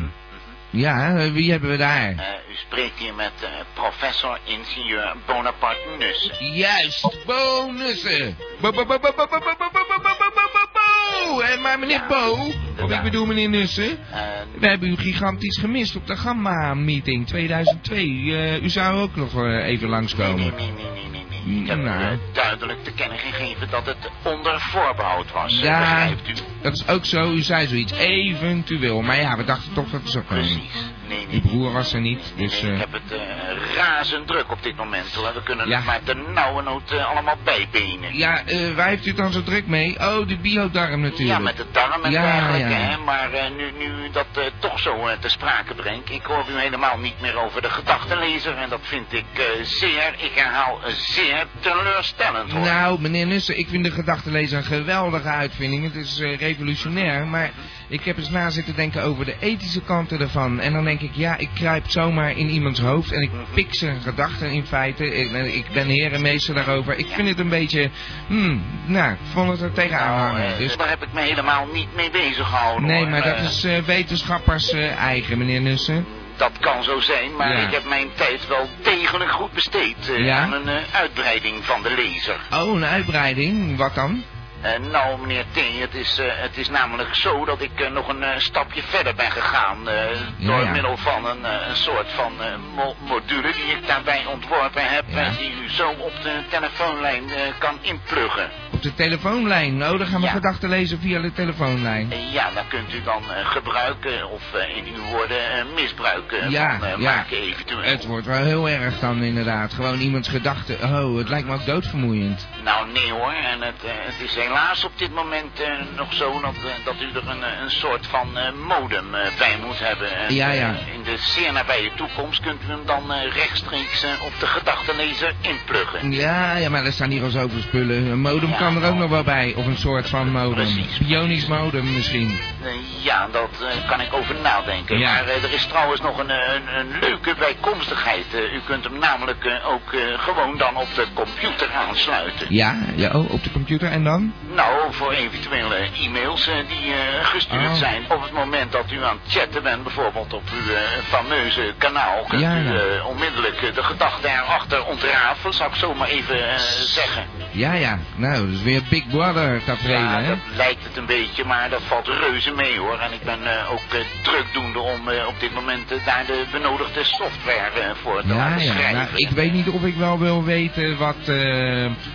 Ja, 0.70 1.16
eh, 1.16 1.32
wie 1.32 1.50
hebben 1.50 1.70
we 1.70 1.76
daar? 1.76 2.08
Eh, 2.10 2.50
u 2.50 2.54
spreekt 2.54 2.98
hier 2.98 3.14
met 3.14 3.32
eh, 3.42 3.48
professor 3.74 4.38
ingenieur 4.44 5.14
Bonaparte 5.26 5.88
Nussen. 5.98 6.52
Juist, 6.52 7.18
bonussen. 7.26 8.36
Bo, 8.60 8.72
bo, 8.72 8.84
bo, 8.86 8.98
bo, 8.98 9.12
bo, 9.16 9.26
bo, 9.30 9.38
bo, 9.38 9.38
bo, 9.58 9.68
bo, 9.72 9.84
bo, 9.88 9.98
bo, 10.02 10.14
bo, 10.18 10.30
bo, 10.34 10.48
bo, 10.52 10.68
bo. 10.72 11.40
En 11.40 11.60
maar 11.60 11.78
meneer 11.78 12.02
Bo, 12.08 12.36
of 12.82 12.90
ik 12.90 13.02
bedoel 13.02 13.26
meneer 13.26 13.48
Nussen, 13.48 13.98
Eh, 14.12 14.20
we 14.58 14.68
hebben 14.68 14.88
u 14.88 14.96
gigantisch 14.96 15.58
gemist 15.58 15.96
op 15.96 16.06
de 16.06 16.16
Gamma-meeting 16.16 17.26
2002. 17.26 17.98
Eh, 18.34 18.62
u 18.62 18.68
zou 18.68 19.00
ook 19.00 19.16
nog 19.16 19.34
eh, 19.34 19.66
even 19.66 19.88
langskomen. 19.88 20.36
nee, 20.56 20.72
nee, 20.72 20.92
nee, 20.92 21.09
Ik 21.46 21.66
heb 21.66 21.78
Nou. 21.78 22.18
duidelijk 22.32 22.84
te 22.84 22.92
kennen 22.92 23.18
gegeven 23.18 23.70
dat 23.70 23.86
het 23.86 24.10
onder 24.22 24.60
voorbehoud 24.60 25.32
was. 25.32 25.58
Ja, 25.60 25.78
Begrijpt 25.78 26.28
u? 26.28 26.32
dat 26.62 26.72
is 26.72 26.88
ook 26.88 27.04
zo. 27.04 27.32
U 27.32 27.40
zei 27.42 27.66
zoiets, 27.66 27.92
eventueel. 27.92 29.02
Maar 29.02 29.16
ja, 29.20 29.36
we 29.36 29.44
dachten 29.44 29.72
toch 29.72 29.90
dat 29.90 30.00
het 30.00 30.10
zou 30.10 30.24
komen. 30.24 30.44
Precies. 30.44 30.90
Nee, 31.10 31.26
nee, 31.26 31.40
Uw 31.42 31.48
broer 31.48 31.72
was 31.72 31.92
er 31.92 32.00
niet, 32.00 32.32
dus... 32.36 32.62
nee, 32.62 32.70
eh, 32.70 32.74
ik 32.76 32.80
heb 32.80 32.92
het 32.92 33.12
eh, 33.12 33.76
razend 33.76 34.26
druk 34.26 34.50
op 34.50 34.62
dit 34.62 34.76
moment. 34.76 35.14
Hoor. 35.14 35.34
We 35.34 35.42
kunnen 35.42 35.68
Ja. 35.68 35.76
het 35.76 35.84
maar 35.86 36.00
de 36.04 36.14
nauwe 36.34 36.62
nood 36.62 36.90
eh, 36.90 37.10
allemaal 37.10 37.36
bijbenen. 37.44 38.16
Ja, 38.16 38.44
eh, 38.44 38.70
waar 38.74 38.88
heeft 38.88 39.06
u 39.06 39.12
dan 39.14 39.32
zo 39.32 39.42
druk 39.42 39.66
mee? 39.66 39.96
Oh, 39.98 40.28
de 40.28 40.36
biodarm 40.38 41.00
natuurlijk. 41.00 41.38
Ja, 41.38 41.44
met 41.44 41.56
de 41.56 41.66
darm 41.72 42.02
en 42.04 42.10
Ja, 42.10 42.22
dergelijke, 42.22 42.68
ja. 42.70 42.76
hè. 42.76 42.96
Maar 42.96 43.28
nu, 43.56 43.70
nu 43.78 44.04
u 44.04 44.10
dat 44.10 44.26
toch 44.58 44.78
zo 44.80 45.08
te 45.20 45.28
sprake 45.28 45.74
brengt, 45.74 46.10
ik 46.10 46.22
hoor 46.24 46.44
u 46.50 46.58
helemaal 46.60 46.98
niet 46.98 47.20
meer 47.20 47.36
over 47.36 47.62
de 47.62 47.70
gedachtenlezer. 47.70 48.56
En 48.56 48.68
dat 48.68 48.80
vind 48.82 49.12
ik 49.12 49.24
zeer, 49.62 50.14
ik 50.18 50.32
herhaal, 50.34 50.78
zeer 50.86 51.46
teleurstellend, 51.60 52.50
hoor. 52.52 52.60
Nou, 52.60 53.00
meneer 53.00 53.26
Nussen, 53.26 53.58
ik 53.58 53.68
vind 53.68 53.84
de 53.84 53.90
gedachtenlezer 53.90 54.58
een 54.58 54.64
geweldige 54.64 55.28
uitvinding. 55.28 55.84
Het 55.84 55.94
is 55.94 56.20
revolutionair, 56.20 57.26
maar 57.26 57.50
ik 57.90 58.04
heb 58.04 58.16
eens 58.18 58.30
na 58.30 58.50
zitten 58.50 58.74
denken 58.76 59.02
over 59.02 59.24
de 59.24 59.34
ethische 59.40 59.80
kanten 59.82 60.20
ervan. 60.20 60.60
En 60.60 60.72
dan 60.72 60.84
denk 60.84 61.00
ik, 61.00 61.10
ja, 61.14 61.36
ik 61.36 61.48
kruip 61.54 61.90
zomaar 61.90 62.30
in 62.36 62.48
iemands 62.50 62.80
hoofd 62.80 63.12
en 63.12 63.20
ik 63.22 63.30
pik 63.54 63.74
zijn 63.74 64.00
gedachten 64.00 64.50
in 64.50 64.66
feite. 64.66 65.06
Ik, 65.06 65.32
ben- 65.32 65.54
ik 65.56 65.64
ben 65.72 65.86
herenmeester 65.86 66.54
daarover. 66.54 66.98
Ik 66.98 67.06
vind 67.08 67.28
het 67.28 67.38
een 67.38 67.48
beetje, 67.48 67.90
hmm, 68.26 68.62
nou, 68.86 69.12
ik 69.12 69.18
vond 69.32 69.50
het 69.50 69.60
er 69.60 69.72
tegenaan 69.72 70.16
Nou, 70.16 70.30
hangen. 70.30 70.52
eh, 70.52 70.58
Dus, 70.58 70.76
daar 70.76 70.88
heb 70.88 71.02
ik 71.02 71.12
me 71.12 71.20
helemaal 71.20 71.66
niet 71.72 71.94
mee 71.96 72.10
bezig 72.10 72.46
gehouden. 72.48 72.86
nee, 72.88 73.06
maar 73.06 73.22
dat 73.22 73.36
Eh, 73.36 73.44
is 73.44 73.64
eh, 73.64 73.78
wetenschappers 73.78 74.72
eigen, 74.98 75.38
meneer 75.38 75.60
Nussen. 75.60 76.06
Dat 76.36 76.52
kan 76.60 76.82
zo 76.82 77.00
zijn, 77.00 77.36
maar 77.36 77.52
Ja. 77.56 77.66
ik 77.66 77.72
heb 77.72 77.84
mijn 77.88 78.08
tijd 78.14 78.48
wel 78.48 78.68
degelijk 78.82 79.30
goed 79.30 79.52
besteed 79.52 79.96
Ja? 80.16 80.38
aan 80.42 80.52
een 80.52 80.80
uitbreiding 80.92 81.64
van 81.64 81.82
de 81.82 81.94
lezer. 81.94 82.36
Oh, 82.54 82.74
een 82.76 82.84
uitbreiding, 82.84 83.76
wat 83.76 83.94
dan? 83.94 84.22
Eh, 84.60 84.78
nou, 84.90 85.20
meneer 85.20 85.44
T, 85.52 85.80
het 85.80 85.94
is, 85.94 86.18
eh, 86.18 86.26
het 86.30 86.56
is 86.56 86.68
namelijk 86.68 87.14
zo 87.14 87.44
dat 87.44 87.60
ik 87.60 87.80
eh, 87.80 87.90
nog 87.90 88.08
een 88.08 88.24
stapje 88.40 88.82
verder 88.82 89.14
ben 89.14 89.30
gegaan. 89.30 89.78
Ja, 89.84 90.46
door 90.46 90.64
ja. 90.64 90.70
middel 90.70 90.96
van 90.96 91.26
een, 91.26 91.44
een 91.44 91.76
soort 91.76 92.06
van 92.12 92.32
mo- 92.74 92.96
module 93.06 93.52
die 93.52 93.76
ik 93.76 93.86
daarbij 93.86 94.26
ontworpen 94.26 94.88
heb. 94.88 95.04
Ja. 95.06 95.18
En 95.18 95.36
die 95.36 95.52
u 95.64 95.68
zo 95.68 95.88
op 95.90 96.12
de 96.22 96.42
telefoonlijn 96.50 97.22
kan 97.58 97.78
inpluggen. 97.80 98.50
Op 98.70 98.82
de 98.82 98.94
telefoonlijn. 98.94 99.82
Oh, 99.82 99.98
dan 99.98 100.06
gaan 100.06 100.20
we 100.20 100.26
gedachten 100.26 100.68
lezen 100.68 101.00
via 101.00 101.20
de 101.20 101.32
telefoonlijn. 101.32 102.12
Ja, 102.32 102.50
dan 102.54 102.68
kunt 102.68 102.94
u 102.94 103.02
dan 103.02 103.22
gebruiken 103.44 104.30
of 104.30 104.42
in 104.76 104.94
uw 104.94 105.02
woorden 105.02 105.66
misbruik 105.74 106.32
eh, 106.32 106.50
Ja, 106.50 106.78
van 106.78 107.02
maken 107.02 107.36
eventueel. 107.36 107.82
Het 107.82 108.06
wordt 108.06 108.26
wel 108.26 108.44
heel 108.44 108.68
erg 108.68 108.98
dan 108.98 109.22
inderdaad. 109.22 109.72
Gewoon 109.72 109.98
iemands 109.98 110.28
gedachten. 110.28 110.76
Oh, 110.82 111.18
het 111.18 111.28
lijkt 111.28 111.46
me 111.46 111.54
ook 111.54 111.66
doodvermoeiend. 111.66 112.48
Nou, 112.64 112.92
nee 112.92 113.12
hoor. 113.12 113.32
En 113.32 113.62
het, 113.62 113.82
het 113.82 114.20
is 114.20 114.36
helaas 114.50 114.84
op 114.84 114.92
dit 114.96 115.14
moment 115.14 115.60
eh, 115.60 115.68
nog 115.96 116.14
zo 116.14 116.40
dat, 116.40 116.54
eh, 116.54 116.84
dat 116.84 116.94
u 117.00 117.08
er 117.18 117.28
een, 117.28 117.42
eh, 117.42 117.60
een 117.62 117.70
soort 117.70 118.06
van 118.06 118.28
modem 118.66 119.10
bij 119.38 119.56
moet 119.66 119.78
hebben. 119.78 120.16
En, 120.16 120.34
Ja, 120.34 120.50
ja. 120.50 120.68
in 120.94 121.02
de 121.02 121.16
zeer 121.18 121.52
nabije 121.52 121.90
toekomst 121.94 122.40
kunt 122.40 122.62
u 122.62 122.66
hem 122.66 122.80
dan 122.86 123.12
rechtstreeks 123.12 124.04
op 124.24 124.32
de 124.40 124.46
gedachtenlezer 124.46 125.34
inpluggen. 125.40 126.12
Ja, 126.12 126.56
ja, 126.56 126.70
maar 126.70 126.84
er 126.84 126.92
staan 126.92 127.10
hier 127.10 127.22
al 127.22 127.30
zoveel 127.30 127.60
spullen. 127.62 128.06
Een 128.06 128.20
modem 128.20 128.50
Ja, 128.50 128.56
kan 128.56 128.82
er 128.82 128.90
ook 128.90 128.98
nog 128.98 129.10
wel 129.10 129.22
bij. 129.22 129.54
Of 129.56 129.66
een 129.66 129.76
soort 129.78 130.08
van 130.08 130.30
modem. 130.30 130.54
Precies, 130.54 130.98
Bionisch 130.98 131.46
modem 131.46 131.94
misschien. 131.94 132.38
Eh, 132.64 133.04
ja, 133.04 133.28
dat 133.32 133.50
eh, 133.60 133.88
kan 133.88 134.00
ik 134.00 134.12
over 134.12 134.34
nadenken. 134.42 134.98
Ja. 134.98 135.12
Maar 135.12 135.26
eh, 135.26 135.42
er 135.42 135.52
is 135.52 135.66
trouwens 135.66 136.00
nog 136.00 136.18
een, 136.18 136.30
een, 136.30 136.78
een 136.78 136.98
leuke 137.00 137.34
bijkomstigheid. 137.38 138.26
U 138.34 138.60
kunt 138.66 138.84
hem 138.84 138.98
namelijk 138.98 139.60
ook 139.66 139.94
gewoon 140.16 140.56
dan 140.58 140.76
op 140.76 140.94
de 140.94 141.06
computer 141.14 141.68
aansluiten. 141.72 142.46
Ja, 142.54 142.76
ja, 142.94 143.10
oh, 143.10 143.32
op 143.32 143.44
de 143.44 143.50
computer 143.50 143.90
en 143.90 144.04
dan? 144.04 144.32
Nou, 144.54 144.92
voor 144.92 145.12
eventuele 145.12 145.76
e-mails 146.00 146.44
die 146.44 146.94
gestuurd 147.22 147.58
Oh. 147.70 147.74
zijn. 147.74 148.04
Op 148.08 148.22
het 148.22 148.32
moment 148.32 148.72
dat 148.72 148.90
u 148.92 149.04
aan 149.04 149.18
het 149.22 149.32
chatten 149.32 149.62
bent, 149.62 149.82
bijvoorbeeld 149.82 150.32
op 150.32 150.42
uw 150.52 150.74
fameuze 151.08 151.74
kanaal, 151.78 152.24
kunt 152.28 152.40
Ja, 152.42 152.56
u 152.56 152.72
ja. 152.72 153.04
onmiddellijk 153.04 153.74
de 153.74 153.82
gedachten 153.82 154.30
erachter 154.30 154.84
ontrafelen, 154.84 155.54
zou 155.54 155.70
ik 155.70 155.76
zo 155.76 155.94
maar 155.94 156.08
even 156.08 156.60
zeggen. 156.84 157.24
Ja, 157.50 157.72
ja. 157.72 157.98
Nou, 158.16 158.34
dat 158.46 158.54
is 158.56 158.62
weer 158.62 158.82
Big 158.90 159.06
Brother 159.08 159.64
tafereel, 159.64 159.98
Ja, 159.98 160.20
hè? 160.20 160.28
dat 160.28 160.38
lijkt 160.56 160.84
het 160.84 160.96
een 160.96 161.06
beetje, 161.06 161.44
maar 161.44 161.70
dat 161.70 161.82
valt 161.86 162.08
reuze 162.08 162.49
mee 162.54 162.78
hoor. 162.78 162.98
En 162.98 163.12
ik 163.12 163.22
ben 163.22 163.46
eh, 163.56 163.72
ook 163.72 163.82
eh, 163.92 164.00
drukdoende 164.22 164.78
om 164.78 165.08
eh, 165.08 165.26
op 165.26 165.40
dit 165.40 165.54
moment 165.54 165.88
daar 166.04 166.24
de 166.26 166.44
benodigde 166.52 167.04
software 167.04 167.94
voor 168.02 168.20
te 168.20 168.28
Ja, 168.28 168.34
laten 168.34 168.64
ja. 168.64 168.72
schrijven. 168.72 168.94
Nou, 168.96 169.08
ik 169.14 169.30
weet 169.30 169.52
niet 169.52 169.68
of 169.68 169.82
ik 169.84 169.94
wel 169.96 170.18
wil 170.18 170.44
weten 170.44 170.96
wat 170.98 171.16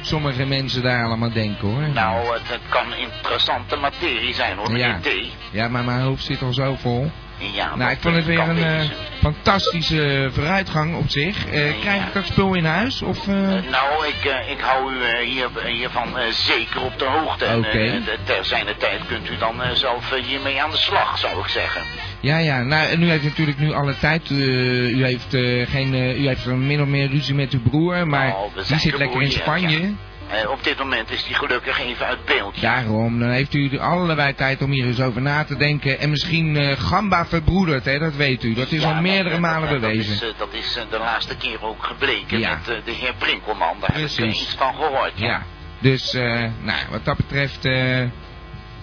sommige 0.02 0.46
mensen 0.46 0.82
daar 0.84 1.06
allemaal 1.06 1.32
denken, 1.34 1.68
hoor. 1.68 1.90
Nou, 1.94 2.34
het, 2.34 2.48
het 2.50 2.62
kan 2.70 2.94
interessante 2.94 3.76
materie 3.76 4.34
zijn 4.34 4.58
hoor, 4.58 4.78
Ja. 4.78 4.98
meneer 5.02 5.28
T. 5.30 5.32
Ja, 5.52 5.68
maar 5.68 5.84
mijn 5.84 6.02
hoofd 6.02 6.24
zit 6.24 6.42
al 6.42 6.54
zo 6.54 6.76
vol. 6.76 7.12
Ja, 7.38 7.76
Nou, 7.76 7.92
ik 7.92 7.98
vond 8.02 8.16
het 8.16 8.26
weer 8.26 8.40
een 8.40 8.58
uh, 8.58 8.82
fantastische 9.22 10.30
vooruitgang 10.34 10.96
op 10.96 11.10
zich. 11.10 11.46
Uh, 11.46 11.80
krijg 11.82 12.08
ik 12.08 12.14
dat 12.14 12.26
spul 12.26 12.54
in 12.54 12.66
huis? 12.66 13.02
Of, 13.02 13.28
uh... 13.28 13.36
nou, 13.72 14.08
ik, 14.08 14.48
ik 14.50 14.60
hou 14.60 14.94
u 14.94 15.26
hier, 15.26 15.50
hiervan 15.66 16.08
zeker 16.30 16.82
op 16.82 17.00
de 17.00 17.06
hoogte. 17.06 17.46
Okay. 17.58 18.02
ter 18.24 18.46
zijn 18.46 18.66
tijd 18.78 19.02
kunt 19.08 19.30
u 19.30 19.38
dan 19.38 19.62
zelf 19.74 20.14
hiermee 20.26 20.62
aan 20.62 20.72
de 20.72 20.78
slag, 20.78 21.18
zou 21.18 21.40
ik 21.40 21.48
zeggen. 21.48 21.82
Ja, 22.20 22.38
ja. 22.38 22.62
Nou, 22.62 22.88
en 22.88 23.04
u 23.04 23.10
heeft 23.10 23.24
natuurlijk 23.24 23.60
nu 23.60 23.74
alle 23.74 23.98
tijd. 24.00 24.30
u, 24.30 25.04
heeft, 25.04 25.30
geen, 25.70 25.94
u 25.94 26.28
heeft 26.28 26.46
min 26.46 26.82
of 26.82 26.88
meer 26.88 27.10
ruzie 27.10 27.36
met 27.36 27.52
uw 27.52 27.62
broer, 27.62 28.08
maar 28.08 28.28
nou, 28.28 28.50
die 28.68 28.80
zit 28.80 28.98
lekker 28.98 29.22
in 29.22 29.32
Spanje. 29.32 29.82
Ja. 29.82 29.90
Uh, 30.32 30.50
op 30.50 30.64
dit 30.64 30.78
moment 30.78 31.12
is 31.12 31.24
die 31.24 31.36
gelukkig 31.36 31.80
even 31.80 32.06
uit 32.06 32.26
beeld. 32.26 32.62
Daarom, 32.62 33.20
dan 33.20 33.30
heeft 33.30 33.54
u 33.54 33.80
allebei 33.80 34.36
tijd 34.36 34.62
om 34.62 34.72
hier 34.72 34.86
eens 34.86 35.02
over 35.02 35.22
na 35.22 35.44
te 35.44 35.58
denken. 35.58 36.00
En 36.00 36.10
misschien 36.10 36.56
uh, 36.56 36.78
Gamba 36.78 37.26
verbroederd, 37.26 37.86
hè, 37.86 38.00
dat 38.00 38.16
weet 38.16 38.44
u. 38.44 38.54
Dat 38.54 38.72
is 38.72 38.84
al 38.84 38.94
meerdere 38.94 39.40
malen 39.40 39.70
bewezen. 39.70 40.20
Dat 40.20 40.22
is, 40.22 40.34
uh, 40.34 40.40
dat 40.40 40.54
is 40.54 40.80
de 40.90 40.98
laatste 40.98 41.38
keer 41.38 41.64
ook 41.64 41.84
gebleken 41.84 42.40
ja. 42.40 42.50
met 42.50 42.86
de 42.86 42.92
heer 42.92 43.14
Brinkelman. 43.18 43.78
Daar 43.80 43.92
Precies. 43.92 44.18
heb 44.18 44.28
ik 44.28 44.34
iets 44.34 44.56
van 44.58 44.74
gehoord. 44.76 45.12
Ja, 45.16 45.28
ja. 45.28 45.44
dus 45.80 46.14
nou, 46.62 46.80
wat 46.90 47.06
dat 47.06 47.18
betreft... 47.18 47.68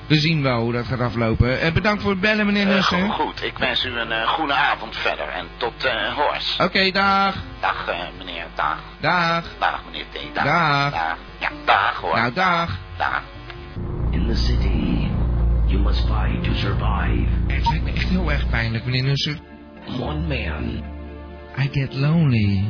We 0.06 0.16
zien 0.16 0.42
wel 0.42 0.60
hoe 0.60 0.72
dat 0.72 0.86
gaat 0.86 1.00
aflopen. 1.00 1.66
Uh, 1.66 1.72
bedankt 1.72 2.02
voor 2.02 2.10
het 2.10 2.20
bellen, 2.20 2.46
meneer 2.46 2.66
Nussen. 2.66 2.98
Uh, 2.98 3.10
goed, 3.10 3.42
ik 3.42 3.58
wens 3.58 3.84
u 3.84 3.98
een 3.98 4.10
uh, 4.10 4.28
goede 4.28 4.54
avond 4.54 4.96
verder. 4.96 5.28
En 5.28 5.46
tot 5.56 5.84
uh, 5.84 6.14
hoors. 6.14 6.54
Oké, 6.54 6.64
okay, 6.64 6.90
dag. 6.90 7.36
Dag, 7.60 7.86
meneer. 8.18 8.46
Dag. 8.54 8.78
Dag. 9.00 9.44
Dag, 9.58 9.82
meneer 9.84 10.04
T. 10.10 10.34
Dag. 10.34 10.44
Dag. 10.44 10.92
dag. 10.92 11.16
Ja, 11.38 11.48
dag 11.64 11.96
hoor. 12.00 12.14
Nou, 12.14 12.32
dag. 12.32 12.78
Dag. 12.98 13.22
In 14.10 14.26
the 14.26 14.36
city, 14.36 15.08
you 15.66 15.78
must 15.82 16.00
fight 16.06 16.44
to 16.44 16.54
survive. 16.54 17.26
Het 17.46 17.68
lijkt 17.68 17.84
me 17.84 17.92
echt 17.92 18.08
heel 18.08 18.32
erg 18.32 18.48
pijnlijk, 18.50 18.84
meneer 18.84 19.02
Nussen. 19.02 19.38
One 20.00 20.20
man. 20.20 20.84
I 21.58 21.68
get 21.72 21.94
lonely. 21.94 22.64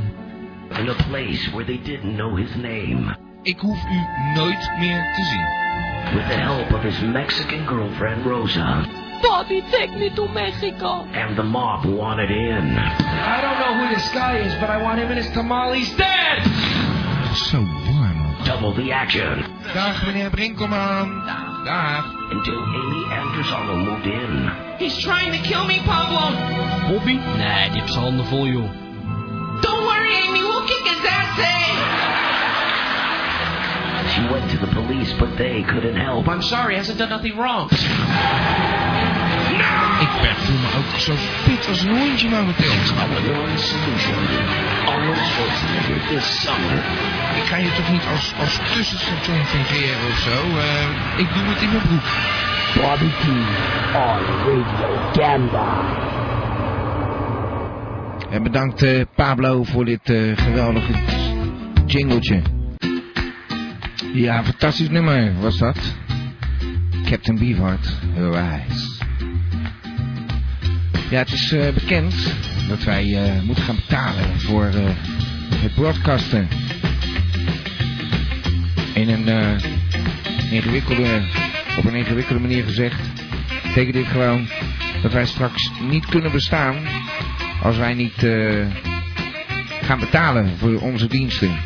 In 0.79 0.89
a 0.89 0.95
place 1.09 1.51
where 1.51 1.65
they 1.65 1.81
didn't 1.83 2.17
know 2.17 2.37
his 2.37 2.55
name. 2.55 3.17
Ik 3.43 3.59
hoef 3.59 3.85
u 3.85 4.07
nooit 4.35 4.71
meer 4.79 5.13
te 5.15 5.25
zien. 5.25 5.72
With 6.15 6.29
the 6.29 6.37
help 6.37 6.71
of 6.73 6.83
his 6.83 7.01
Mexican 7.03 7.65
girlfriend, 7.67 8.27
Rosa. 8.27 8.85
Bobby, 9.23 9.63
take 9.71 9.93
me 9.93 10.11
to 10.11 10.29
Mexico. 10.29 11.05
And 11.13 11.37
the 11.39 11.43
mob 11.43 11.87
wanted 11.87 12.31
in. 12.31 12.77
I 12.77 13.41
don't 13.41 13.59
know 13.61 13.87
who 13.87 13.95
this 13.95 14.09
guy 14.13 14.39
is, 14.39 14.53
but 14.61 14.69
I 14.69 14.83
want 14.83 14.99
him 15.01 15.09
and 15.09 15.19
his 15.19 15.31
tamales 15.33 15.89
dead! 15.97 16.43
So 17.49 17.59
warm. 17.61 18.37
Double 18.45 18.75
the 18.75 18.91
action. 18.93 19.41
Dag, 19.73 19.97
meneer 20.07 20.31
Brinkelman. 20.31 21.25
Dag. 21.25 21.65
Dag. 21.65 22.05
Until 22.33 22.59
Amy 22.59 23.05
Andersolo 23.15 23.77
moved 23.87 24.07
in. 24.07 24.77
He's 24.79 24.99
trying 24.99 25.33
to 25.33 25.39
kill 25.49 25.65
me, 25.65 25.79
Pablo. 25.85 26.37
Bobby? 26.93 27.15
Nee, 27.15 27.71
die 27.71 27.81
heeft 27.81 27.93
zijn 27.93 28.05
handen 28.05 28.27
vol, 28.27 28.47
joh. 28.47 28.82
She 34.13 34.21
went 34.29 34.51
to 34.51 34.59
the 34.59 34.67
police, 34.67 35.13
but 35.19 35.39
they 35.39 35.63
couldn't 35.63 35.97
help. 35.97 36.29
I'm 36.29 36.43
sorry, 36.43 36.77
hasn't 36.77 36.99
done 36.99 37.09
nothing 37.09 37.37
wrong. 37.37 37.71
Ik 40.01 40.13
ben 40.21 40.37
voel 40.37 40.59
me 40.59 40.69
ook 40.79 41.01
zo 41.01 41.13
fit 41.17 41.69
als 41.69 41.81
een 41.83 41.99
hondje 41.99 42.29
momenteel. 42.29 42.73
Solution. 43.57 44.15
Summer. 46.21 46.77
Ik 47.37 47.45
ga 47.45 47.57
je 47.57 47.73
toch 47.77 47.91
niet 47.91 48.03
als, 48.13 48.33
als 48.41 48.59
tussenstation 48.75 49.45
fungeren 49.45 50.07
of 50.11 50.19
zo? 50.19 50.47
Uh, 50.47 51.19
ik 51.19 51.29
doe 51.35 51.45
het 51.45 51.63
in 51.63 51.71
mijn 51.71 51.83
broek. 51.83 52.07
Bobby 52.75 53.11
T 53.21 53.27
on 53.95 54.19
Radio 54.37 54.99
Gamba. 55.13 56.01
En 58.31 58.43
bedankt 58.43 58.83
uh, 58.83 59.05
Pablo 59.15 59.63
voor 59.63 59.85
dit 59.85 60.11
uh, 60.11 60.37
geweldige 60.37 60.93
jingletje. 61.87 62.62
Ja, 64.13 64.45
fantastisch 64.45 64.89
nummer 64.89 65.41
was 65.41 65.59
dat. 65.59 65.77
Captain 67.05 67.39
Beefheart, 67.39 67.89
Rise. 68.15 69.05
Ja, 71.11 71.19
het 71.19 71.33
is 71.33 71.53
uh, 71.53 71.69
bekend 71.69 72.15
dat 72.69 72.85
wij 72.85 73.07
uh, 73.07 73.43
moeten 73.43 73.65
gaan 73.65 73.77
betalen 73.77 74.41
voor 74.41 74.71
uh, 74.75 74.91
het 75.55 75.75
broadcasten. 75.75 76.49
In 78.95 79.09
een 79.09 79.61
ingewikkelde, 80.51 81.23
op 81.79 81.85
een 81.85 81.95
ingewikkelde 81.95 82.41
manier 82.41 82.65
gezegd, 82.65 83.01
betekent 83.63 83.95
dit 83.95 84.07
gewoon 84.07 84.49
dat 85.03 85.13
wij 85.13 85.27
straks 85.27 85.71
niet 85.89 86.07
kunnen 86.07 86.33
bestaan 86.33 86.77
als 87.63 87.77
wij 87.77 87.95
niet 87.95 88.27
gaan 89.83 89.99
betalen 89.99 90.59
voor 90.59 90.81
onze 90.81 91.07
diensten. 91.07 91.57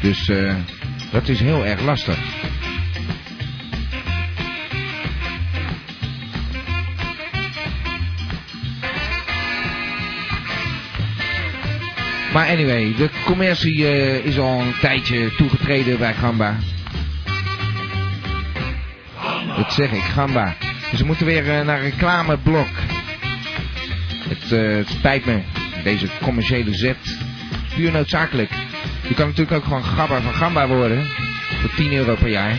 Dus 0.00 0.28
eh 0.28 0.54
dat 1.12 1.28
is 1.28 1.40
heel 1.40 1.66
erg 1.66 1.80
lastig. 1.80 2.18
Maar 12.32 12.48
anyway, 12.48 12.94
de 12.96 13.10
commercie 13.24 13.78
uh, 13.78 14.24
is 14.24 14.38
al 14.38 14.60
een 14.60 14.74
tijdje 14.80 15.34
toegetreden 15.34 15.98
bij 15.98 16.14
Gamba. 16.14 16.56
Dat 19.56 19.72
zeg 19.72 19.92
ik, 19.92 20.02
Gamba. 20.02 20.54
Dus 20.90 21.00
we 21.00 21.06
moeten 21.06 21.26
weer 21.26 21.46
uh, 21.46 21.64
naar 21.64 21.80
reclameblok. 21.80 22.68
Het, 24.28 24.52
uh, 24.52 24.76
het 24.76 24.88
spijt 24.88 25.24
me, 25.24 25.40
deze 25.84 26.08
commerciële 26.22 26.74
zet. 26.74 27.18
Puur 27.74 27.92
noodzakelijk. 27.92 28.50
Je 29.08 29.14
kan 29.14 29.26
natuurlijk 29.26 29.56
ook 29.56 29.64
gewoon 29.64 29.84
Gabba 29.84 30.20
van 30.20 30.32
Gamba 30.32 30.66
worden. 30.66 31.06
Voor 31.60 31.70
10 31.76 31.92
euro 31.92 32.14
per 32.14 32.28
jaar. 32.28 32.58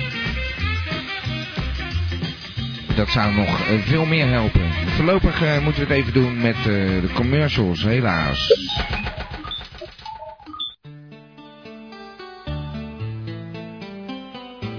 Dat 2.96 3.10
zou 3.10 3.34
nog 3.34 3.60
uh, 3.60 3.82
veel 3.82 4.06
meer 4.06 4.28
helpen. 4.28 4.74
Voorlopig 4.96 5.42
uh, 5.42 5.60
moeten 5.60 5.88
we 5.88 5.94
het 5.94 5.98
even 5.98 6.14
doen 6.14 6.42
met 6.42 6.56
uh, 6.56 6.64
de 7.02 7.10
commercials, 7.14 7.84
helaas. 7.84 8.54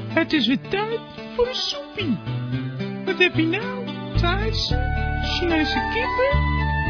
Het 0.09 0.33
is 0.33 0.47
weer 0.47 0.61
tijd 0.69 1.01
voor 1.37 1.49
een 1.49 1.55
soepie. 1.55 2.19
Wat 3.05 3.19
heb 3.19 3.35
je 3.35 3.47
nou? 3.47 3.87
Thais? 4.21 4.75
Chinese 5.23 5.89
kippen? 5.93 6.41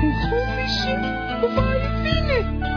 Mongolische? 0.00 1.18
Of 1.42 1.56
Argentine? 1.56 2.69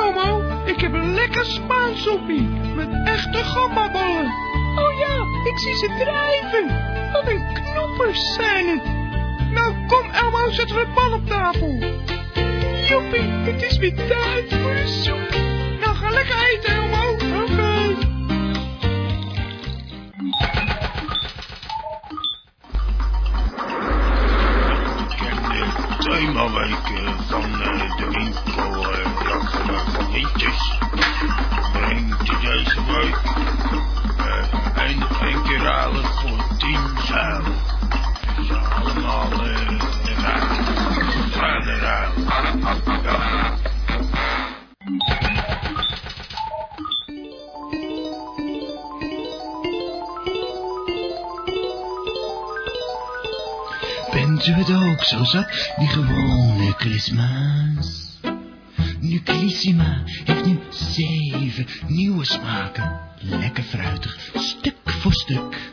Nou, 0.00 0.14
Elmo, 0.14 0.64
ik 0.64 0.80
heb 0.80 0.92
een 0.92 1.14
lekker 1.14 1.44
Spaans 1.44 2.02
soepie 2.02 2.48
met 2.74 2.88
echte 3.04 3.38
gambaballen. 3.38 4.32
Oh 4.76 4.98
ja, 4.98 5.24
ik 5.50 5.58
zie 5.58 5.74
ze 5.76 5.86
drijven. 5.98 6.66
Wat 7.12 7.28
een 7.28 7.44
knoppers 7.52 8.34
zijn 8.34 8.68
het. 8.68 8.82
Nou, 9.50 9.86
kom 9.86 10.10
Elmo, 10.10 10.50
zet 10.50 10.70
er 10.70 10.80
een 10.80 10.94
bal 10.94 11.12
op 11.12 11.26
tafel. 11.26 11.78
Joepie, 12.88 13.30
het 13.30 13.62
is 13.62 13.76
weer 13.78 13.94
tijd 13.94 14.54
voor 14.62 14.74
de 14.74 14.86
soep. 15.02 15.28
Nou, 15.80 15.96
ga 15.96 16.10
lekker 16.10 16.36
eten, 16.54 16.79
zat, 55.30 55.74
die 55.78 55.88
gewone 55.88 56.72
Christmas? 56.76 58.18
Nuclissima 59.00 60.02
heeft 60.24 60.44
nu 60.44 60.58
zeven 60.70 61.66
nieuwe 61.86 62.24
smaken. 62.24 63.00
Lekker 63.20 63.62
fruitig, 63.62 64.18
stuk 64.34 64.76
voor 64.84 65.12
stuk. 65.12 65.72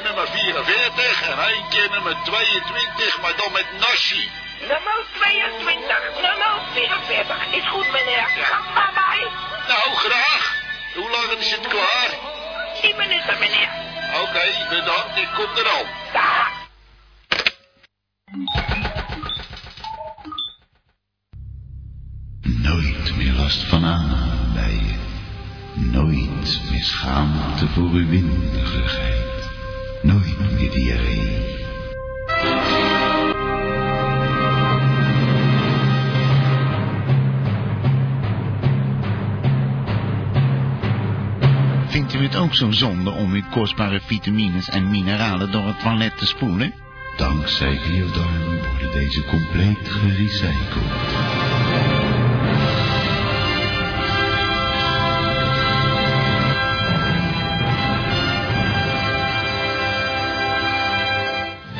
Keer 0.00 0.08
nummer 0.08 0.28
44 0.28 1.28
en 1.30 1.38
één 1.38 1.68
keer 1.68 1.90
nummer 1.90 2.16
22, 2.24 3.20
maar 3.20 3.36
dan 3.36 3.52
met 3.52 3.66
nasi. 3.80 4.28
Nummer 4.60 5.04
22, 5.12 6.20
nummer 6.20 6.54
44. 6.72 7.52
Is 7.52 7.68
goed, 7.68 7.92
meneer. 7.92 8.26
Ga 8.42 8.58
maar 8.74 8.92
bij. 8.94 9.28
Nou, 9.68 9.94
graag. 9.94 10.54
Hoe 10.94 11.10
lang 11.10 11.40
is 11.40 11.50
het 11.50 11.66
klaar? 11.68 12.10
10 12.80 12.96
minuten, 12.96 13.38
meneer. 13.38 13.68
Oké, 14.22 14.66
bedankt. 14.68 15.16
Ik 15.16 15.28
kom 15.34 15.56
er 15.56 15.68
al. 15.68 15.86
Nooit 22.42 23.16
meer 23.16 23.32
last 23.32 23.62
van 23.62 23.84
aanbijen. 23.84 25.00
Nooit 25.74 26.60
meer 26.70 26.82
schaamte 26.82 27.68
voor 27.68 27.90
uw 27.90 28.08
winderigheid. 28.08 29.29
Vindt 42.10 42.14
u 42.14 42.18
het 42.22 42.36
ook 42.36 42.54
zo 42.54 42.70
zonde 42.70 43.10
om 43.10 43.32
uw 43.32 43.42
kostbare 43.50 44.00
vitamines 44.00 44.68
en 44.68 44.90
mineralen 44.90 45.52
door 45.52 45.66
het 45.66 45.80
toilet 45.80 46.18
te 46.18 46.26
spoelen? 46.26 46.72
Dankzij 47.16 47.76
Geodarm 47.76 48.44
worden 48.44 48.92
deze 48.92 49.24
compleet 49.24 49.88
gerecycled. 49.88 51.39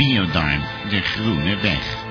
Biodarm, 0.01 0.63
de 0.89 1.01
groene 1.03 1.57
weg. 1.57 2.05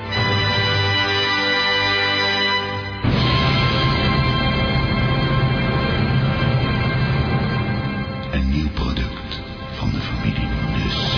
Een 8.31 8.49
nieuw 8.49 8.69
product 8.69 9.41
van 9.73 9.89
de 9.89 9.99
familie 9.99 10.47
Nus. 10.77 11.17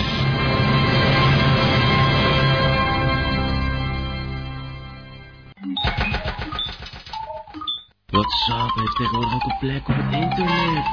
WhatsApp 8.06 8.74
heeft 8.74 8.96
tegenwoordig 8.96 9.34
ook 9.34 9.44
een 9.44 9.58
plek 9.60 9.88
op 9.88 9.94
het 9.96 10.12
internet. 10.12 10.86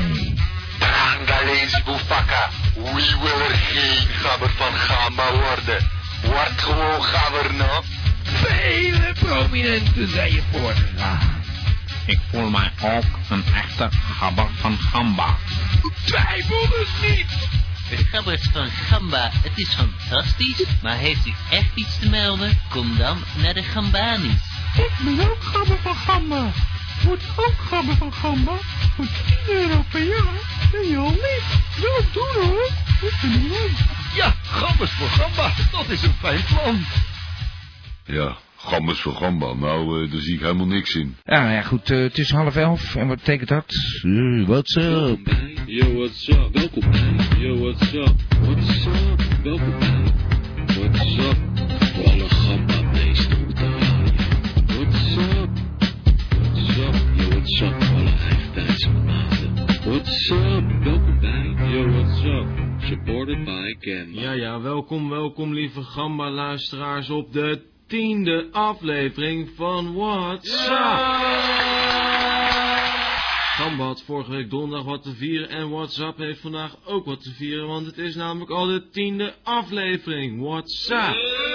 Gandalese 0.79 1.81
Boefakka. 1.85 2.49
Wie 2.73 3.15
wil 3.21 3.39
er 3.39 3.55
geen 3.55 4.07
gabber 4.07 4.49
van 4.49 4.73
Gamba 4.73 5.31
worden? 5.31 5.89
Word 6.23 6.61
gewoon 6.61 7.03
gabber, 7.03 7.53
no? 7.53 7.83
Vele 8.23 9.13
prominenten 9.19 10.07
zijn 10.07 10.31
je 10.31 10.43
voorgegaan. 10.51 11.35
Ik 12.05 12.19
voel 12.31 12.49
mij 12.49 12.71
ook 12.81 13.03
een 13.29 13.43
echte 13.55 13.89
gabber 14.19 14.47
van 14.59 14.77
Gamba. 14.77 15.37
Twijfel 16.05 16.67
dus 16.69 17.09
niet. 17.09 17.49
De 17.89 17.97
gabbers 17.97 18.47
van 18.53 18.69
Gamba, 18.69 19.29
het 19.43 19.51
is 19.57 19.75
fantastisch. 19.75 20.63
Maar 20.81 20.97
heeft 20.97 21.25
u 21.25 21.33
echt 21.49 21.75
iets 21.75 21.99
te 21.99 22.09
melden? 22.09 22.59
Kom 22.69 22.97
dan 22.97 23.23
naar 23.35 23.53
de 23.53 23.63
Gambanis. 23.63 24.41
Ik 24.75 24.91
ben 24.99 25.29
ook 25.29 25.43
gabber 25.43 25.77
van 25.83 25.95
Gamba. 25.95 26.51
Word 27.05 27.21
ook 27.37 27.53
gabber 27.57 27.95
van 27.95 28.13
Gamba. 28.13 28.57
Voor 28.95 29.05
10 29.45 29.55
euro 29.55 29.83
per 29.91 30.03
jaar 30.03 30.67
ben 30.71 30.87
je 30.87 30.97
al 30.97 31.11
lid. 31.11 31.43
Wel 31.81 32.01
doen 32.13 32.43
hoor. 32.49 32.69
Ik 33.01 33.13
vind 33.13 33.33
het 33.33 33.41
leuk. 33.43 33.77
Ja, 34.15 34.33
gabbers 34.43 34.91
voor 34.91 35.07
Gamba. 35.07 35.53
Dat 35.71 35.89
is 35.89 36.01
een 36.03 36.13
fijn 36.13 36.43
plan. 36.43 36.85
Ja, 38.05 38.37
gambers 38.57 38.99
voor 38.99 39.13
Gamba. 39.15 39.53
Nou, 39.53 40.03
eh, 40.03 40.11
daar 40.11 40.21
zie 40.21 40.33
ik 40.33 40.39
helemaal 40.39 40.67
niks 40.67 40.95
in. 40.95 41.15
Ja, 41.25 41.51
ja 41.51 41.61
goed, 41.61 41.91
eh, 41.91 41.97
het 41.99 42.17
is 42.17 42.31
half 42.31 42.55
elf. 42.55 42.95
En 42.95 43.07
wat 43.07 43.17
betekent 43.17 43.49
dat? 43.49 43.73
Uh, 44.03 44.47
what's 44.47 44.75
up? 44.75 45.19
Yo, 45.65 45.93
what's 45.93 46.27
up? 46.27 46.49
Welkom 46.51 46.91
bij. 46.91 47.15
Yo, 47.39 47.57
what's 47.57 47.93
up? 47.93 48.15
What's 48.41 48.85
up? 48.85 49.43
Welkom 49.43 49.79
bij. 49.79 50.13
What's 50.65 51.17
up? 51.17 51.56
Yo, 57.57 57.65
what's 57.65 58.85
up? 58.85 58.97
What's 59.85 60.31
up? 60.31 60.63
Welkom 60.83 61.19
bij. 61.19 61.69
Yo, 61.69 61.89
what's 61.89 62.21
up? 62.23 62.47
Supported 62.87 63.45
by 63.45 63.75
Gamba. 63.79 64.21
Ja, 64.21 64.31
ja, 64.31 64.61
welkom, 64.61 65.09
welkom 65.09 65.53
lieve 65.53 65.81
gamba-luisteraars 65.81 67.09
op 67.09 67.33
de 67.33 67.61
tiende 67.87 68.47
aflevering 68.51 69.49
van 69.55 69.95
What's 69.95 70.67
Up? 70.69 70.77
Gamba 73.57 73.85
had 73.85 74.03
vorige 74.03 74.31
week 74.31 74.49
donderdag 74.49 74.85
wat 74.85 75.03
te 75.03 75.13
vieren 75.15 75.49
en 75.49 75.69
WhatsApp 75.69 76.17
heeft 76.17 76.41
vandaag 76.41 76.75
ook 76.85 77.05
wat 77.05 77.23
te 77.23 77.33
vieren, 77.33 77.67
want 77.67 77.85
het 77.85 77.97
is 77.97 78.15
namelijk 78.15 78.51
al 78.51 78.65
de 78.65 78.89
tiende 78.89 79.33
aflevering. 79.43 80.41
WhatsApp. 80.41 81.46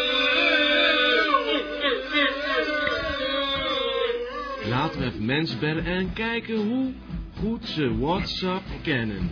Even 5.00 5.24
mensen 5.24 5.59
bellen 5.59 5.85
en 5.85 6.12
kijken 6.12 6.57
hoe 6.57 6.92
goed 7.40 7.66
ze 7.66 7.98
WhatsApp 7.98 8.62
kennen. 8.83 9.31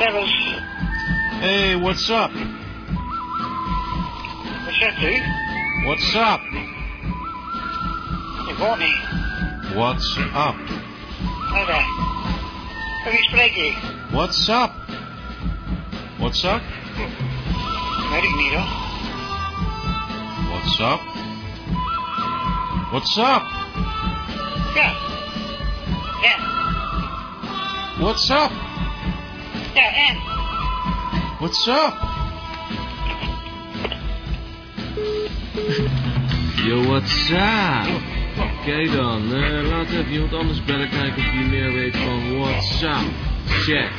Ze? 0.00 0.58
Hey, 1.40 1.78
what's 1.78 2.08
up? 2.08 2.30
Wat 4.64 4.74
zegt 4.74 5.02
u? 5.02 5.22
What's 5.84 6.14
up? 6.14 6.40
Ik 8.48 8.56
hoor 8.56 8.78
niet. 8.78 9.00
What's 9.74 10.16
up? 10.16 10.54
Oké. 11.62 11.80
Met 13.04 13.12
wie 13.12 13.22
spreek 13.22 13.54
ik? 13.54 13.76
What's 14.10 14.48
up? 14.48 14.70
What's 16.16 16.44
up? 16.44 16.62
Weet 18.10 18.22
ik 18.22 18.36
niet 18.36 18.52
hoor. 18.52 18.79
What's 20.70 20.82
up? 20.82 21.00
What's 22.92 23.18
up? 23.18 23.42
Ja. 24.76 24.94
Ja. 26.22 26.36
What's 27.98 28.30
up? 28.30 28.52
Ja, 29.74 29.86
en? 30.06 30.16
What's 31.40 31.66
up? 31.66 31.94
Yo, 36.64 36.84
what's 36.86 37.30
up? 37.30 37.88
Oké 38.38 38.90
dan, 38.96 39.34
eh, 39.34 39.68
laten 39.68 39.90
we 39.90 39.98
even 39.98 40.12
iemand 40.12 40.34
anders 40.34 40.64
bellen 40.64 40.88
kijken 40.88 41.16
of 41.16 41.30
hij 41.30 41.44
meer 41.44 41.72
weet 41.72 41.96
van 41.96 42.38
what's 42.38 42.82
up. 42.82 43.10
Check. 43.46 43.90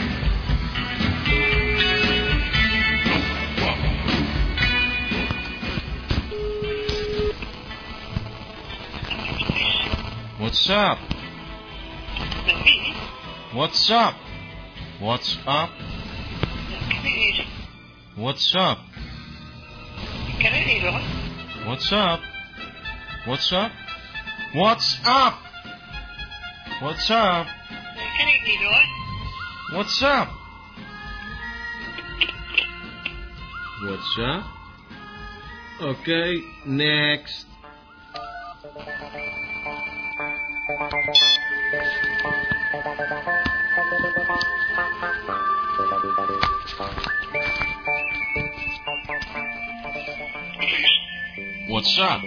What's 10.52 10.70
up? 10.70 10.98
Met 12.46 12.64
wie? 12.64 12.94
What's 13.54 13.90
up? 13.90 14.16
What's 15.00 15.38
up? 15.48 15.70
Ik 16.70 16.90
ken 16.90 16.96
het 16.96 17.04
niet. 17.04 17.46
What's 18.16 18.54
up? 18.54 18.78
Ik 20.28 20.38
ken 20.40 20.52
het 20.52 20.66
niet 20.66 20.82
hoor. 20.82 21.02
What's 21.64 21.92
up? 21.92 22.20
What's 23.26 23.52
up? 23.52 23.72
What's 24.54 25.00
up? 25.06 25.34
What's 26.82 27.10
up? 27.10 27.48
Ik 27.96 28.12
ken 28.18 28.28
het 28.28 28.46
niet 28.46 28.62
hoor. 28.62 28.86
What's 29.72 30.02
up? 30.02 30.28
What's 33.84 34.18
up? 34.18 34.44
Okay, 35.80 36.44
next. 36.66 37.51
What's 51.82 51.98
up? 52.00 52.22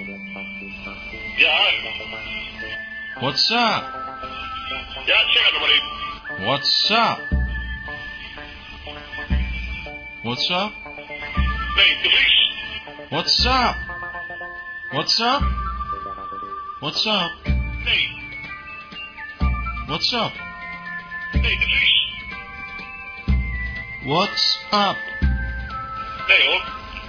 Ja, 1.38 1.58
What's 3.20 3.50
up? 3.50 3.84
ja, 5.06 5.18
zeg 5.32 5.44
het 5.44 5.52
nog 5.52 5.60
maar 5.60 5.70
even. 5.70 6.44
What's 6.44 6.90
up? 6.90 7.18
What's 10.22 10.50
up? 10.50 10.72
Nee, 11.76 12.02
de 12.02 12.08
Vries. 12.08 12.50
What's 13.10 13.44
up? 13.44 13.76
What's 14.90 15.20
up? 15.20 15.42
What's 16.80 17.06
up? 17.06 17.30
Nee, 17.84 18.08
What's 19.86 20.12
up? 20.12 20.32
nee, 21.32 21.58
de 21.58 21.66
Vries. 21.66 22.02
What's 24.04 24.58
up? 24.70 24.96
Nee 26.28 26.46
hoor. 26.46 26.64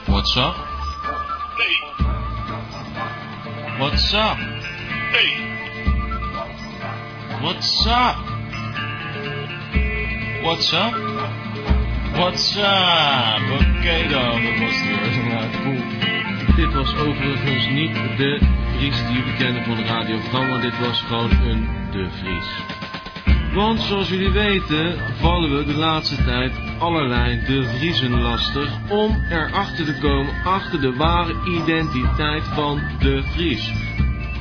What's 0.05 0.35
up? 0.37 0.55
Nee, 1.57 2.04
What's 3.77 4.13
up? 4.13 4.37
nee. 5.11 5.31
What's 7.41 7.85
up? 7.85 8.15
What's 10.43 10.73
up? 10.73 10.93
What's 12.15 12.55
up? 12.55 13.41
Oké 13.51 14.07
dan, 14.09 14.43
dat 14.43 14.59
was 14.59 14.75
het 14.75 15.15
weer. 15.15 15.25
Nou, 15.27 15.45
cool. 15.63 16.55
Dit 16.55 16.73
was 16.73 16.95
overigens 16.95 17.67
niet 17.67 17.93
de 18.17 18.39
Vries 18.77 19.07
die 19.07 19.23
we 19.23 19.35
kennen 19.37 19.63
van 19.63 19.75
de 19.75 19.83
radiogram, 19.83 20.61
dit 20.61 20.79
was 20.79 21.01
gewoon 21.01 21.31
een 21.31 21.67
De 21.91 22.07
Vries. 22.09 22.63
Want 23.53 23.79
zoals 23.79 24.09
jullie 24.09 24.31
weten 24.31 24.99
vallen 25.19 25.57
we 25.57 25.65
de 25.65 25.77
laatste 25.77 26.23
tijd 26.23 26.51
allerlei 26.79 27.39
De 27.45 27.63
Vriezen 27.63 28.21
lastig 28.21 28.69
om 28.89 29.25
erachter 29.29 29.85
te 29.85 29.97
komen 30.01 30.43
achter 30.43 30.81
de 30.81 30.95
ware 30.95 31.35
identiteit 31.45 32.43
van 32.43 32.81
De 32.99 33.23
Vries. 33.23 33.71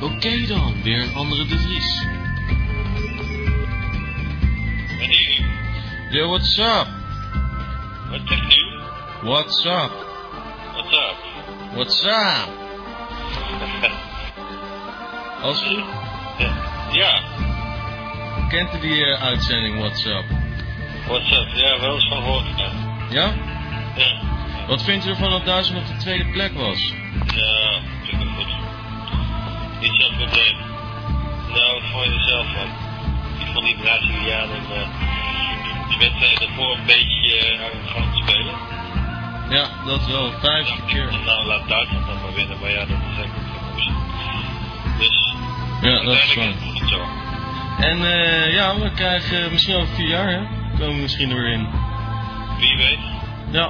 Oké 0.01 0.47
dan, 0.47 0.73
weer 0.83 1.01
een 1.01 1.15
andere 1.15 1.45
De 1.45 1.59
Vries. 1.59 2.05
Yo, 6.09 6.27
what's 6.27 6.57
up? 6.57 6.87
wat 8.09 8.21
zegt 8.25 8.57
u? 8.57 8.81
What's 9.21 9.65
up? 9.65 9.91
What's 10.73 10.93
up? 10.93 11.17
What's 11.73 12.03
up? 12.05 12.49
Als 15.43 15.63
ja. 16.91 17.21
Kent 18.49 18.73
u 18.73 18.79
die 18.79 19.05
eh, 19.05 19.23
uitzending 19.23 19.79
What's 19.79 20.05
up? 20.05 20.44
What's 21.07 21.31
up? 21.31 21.47
Ja, 21.55 21.79
wel 21.79 21.93
eens 21.95 22.07
van 22.07 22.17
gehoord. 22.17 22.45
Ja. 22.57 22.69
Ja? 23.09 23.33
Ja, 23.95 24.11
Wat 24.67 24.83
vindt 24.83 25.05
u 25.05 25.09
ervan 25.09 25.29
dat 25.29 25.45
Duitsland 25.45 25.89
op 25.89 25.95
de 25.95 26.01
tweede 26.01 26.25
plek 26.25 26.53
was? 26.53 26.93
ja 27.35 27.79
vind 28.03 28.21
ik 28.21 28.27
goed. 28.37 28.47
Niet 29.81 30.01
zo'n 30.01 30.15
probleem. 30.17 30.55
Nou, 31.53 31.73
wat 31.73 31.89
vond 31.91 32.03
je 32.05 32.11
er 32.11 32.23
zelf 32.27 32.45
van? 32.53 32.69
Ik 33.39 33.47
vond 33.53 33.65
die 33.65 33.75
Brazilianen 33.81 34.61
uh, 34.71 34.87
die 35.89 35.97
wedstrijd 35.97 36.41
ervoor 36.41 36.71
een 36.77 36.85
beetje 36.85 37.53
uh, 37.53 37.63
arrogant 37.63 38.17
spelen. 38.17 38.55
Ja, 39.49 39.65
dat 39.85 40.05
wel. 40.05 40.31
Vijfde 40.39 40.81
keer. 40.87 41.07
En 41.07 41.23
nou 41.25 41.45
laat 41.45 41.67
Duitsland 41.67 42.05
dan 42.05 42.21
maar 42.21 42.33
winnen, 42.33 42.57
maar 42.61 42.69
ja, 42.71 42.79
dat 42.79 42.97
is 43.11 43.17
eigenlijk 43.17 43.33
moes. 43.73 43.89
Dus, 44.99 45.33
Ja, 45.81 46.03
dat 46.03 46.13
is 46.15 46.33
waar. 46.35 46.53
zo. 46.89 47.01
En 47.79 48.05
eh, 48.05 48.53
ja, 48.53 48.79
we 48.79 48.91
krijgen 48.91 49.51
misschien 49.51 49.75
over 49.75 49.95
vier 49.95 50.07
jaar, 50.07 50.27
hè? 50.29 50.39
Komen 50.79 50.95
we 50.95 51.01
misschien 51.01 51.29
er 51.29 51.35
weer 51.35 51.51
in. 51.51 51.67
Wie 52.59 52.77
weet. 52.77 52.99
Ja, 53.51 53.67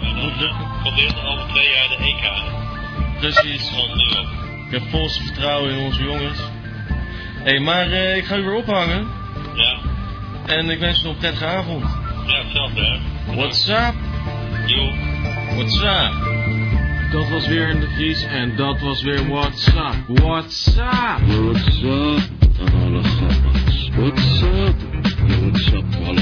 komt 0.83 0.97
eerst 0.97 1.15
over 1.25 1.47
twee 1.47 1.69
jaar 1.69 1.87
de 1.87 1.97
EK. 2.03 2.31
Precies. 3.19 3.71
Ik 4.65 4.71
heb 4.71 4.81
volste 4.89 5.23
vertrouwen 5.23 5.71
in 5.71 5.77
onze 5.85 6.03
jongens. 6.03 6.39
Hé, 7.43 7.49
hey, 7.51 7.59
maar 7.59 7.91
eh, 7.91 8.15
ik 8.17 8.25
ga 8.25 8.35
u 8.35 8.43
weer 8.43 8.53
ophangen. 8.55 9.07
Ja, 9.55 9.77
En 10.45 10.69
ik 10.69 10.79
wens 10.79 10.99
u 10.99 11.03
nog 11.03 11.13
een 11.13 11.19
prettige 11.19 11.45
avond. 11.45 11.83
ja, 12.27 12.37
hetzelfde 12.43 12.81
hè. 13.25 13.35
What's 13.35 13.67
up? 13.67 13.93
Yo. 14.65 14.93
What's 15.55 15.81
up? 15.81 16.33
Dat 17.11 17.29
was 17.29 17.47
weer 17.47 17.69
in 17.69 17.79
de 17.79 17.87
Vries 17.95 18.23
en 18.23 18.55
dat 18.55 18.79
was 18.79 19.01
weer 19.03 19.27
What's 19.27 19.67
up? 19.67 19.95
What's 20.07 20.77
up? 20.77 21.19
What's 21.27 21.81
up 21.83 22.19
aan 22.59 22.83
alle 22.83 23.03
gamma's? 23.03 23.89
What's 23.95 24.41
up? 24.41 24.75
Yo, 25.27 25.49
what's 25.49 25.71
up 25.73 25.83
alle 26.07 26.21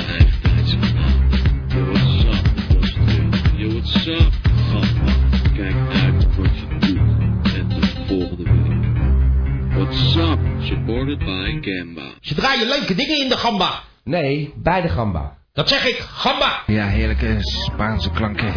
Supported 10.94 11.20
by 11.20 11.60
Gamba. 11.62 12.02
Ze 12.22 12.36
draaien 12.36 12.68
leuke 12.68 12.96
dingen 12.96 13.20
in 13.20 13.30
de 13.30 13.38
gamba. 13.38 13.84
Nee, 14.04 14.54
bij 14.56 14.82
de 14.82 14.90
gamba. 14.90 15.38
Dat 15.54 15.70
zeg 15.70 15.86
ik, 15.86 15.96
gamba. 15.96 16.64
Ja, 16.66 16.88
heerlijke 16.88 17.38
Spaanse 17.40 18.10
klanken. 18.10 18.54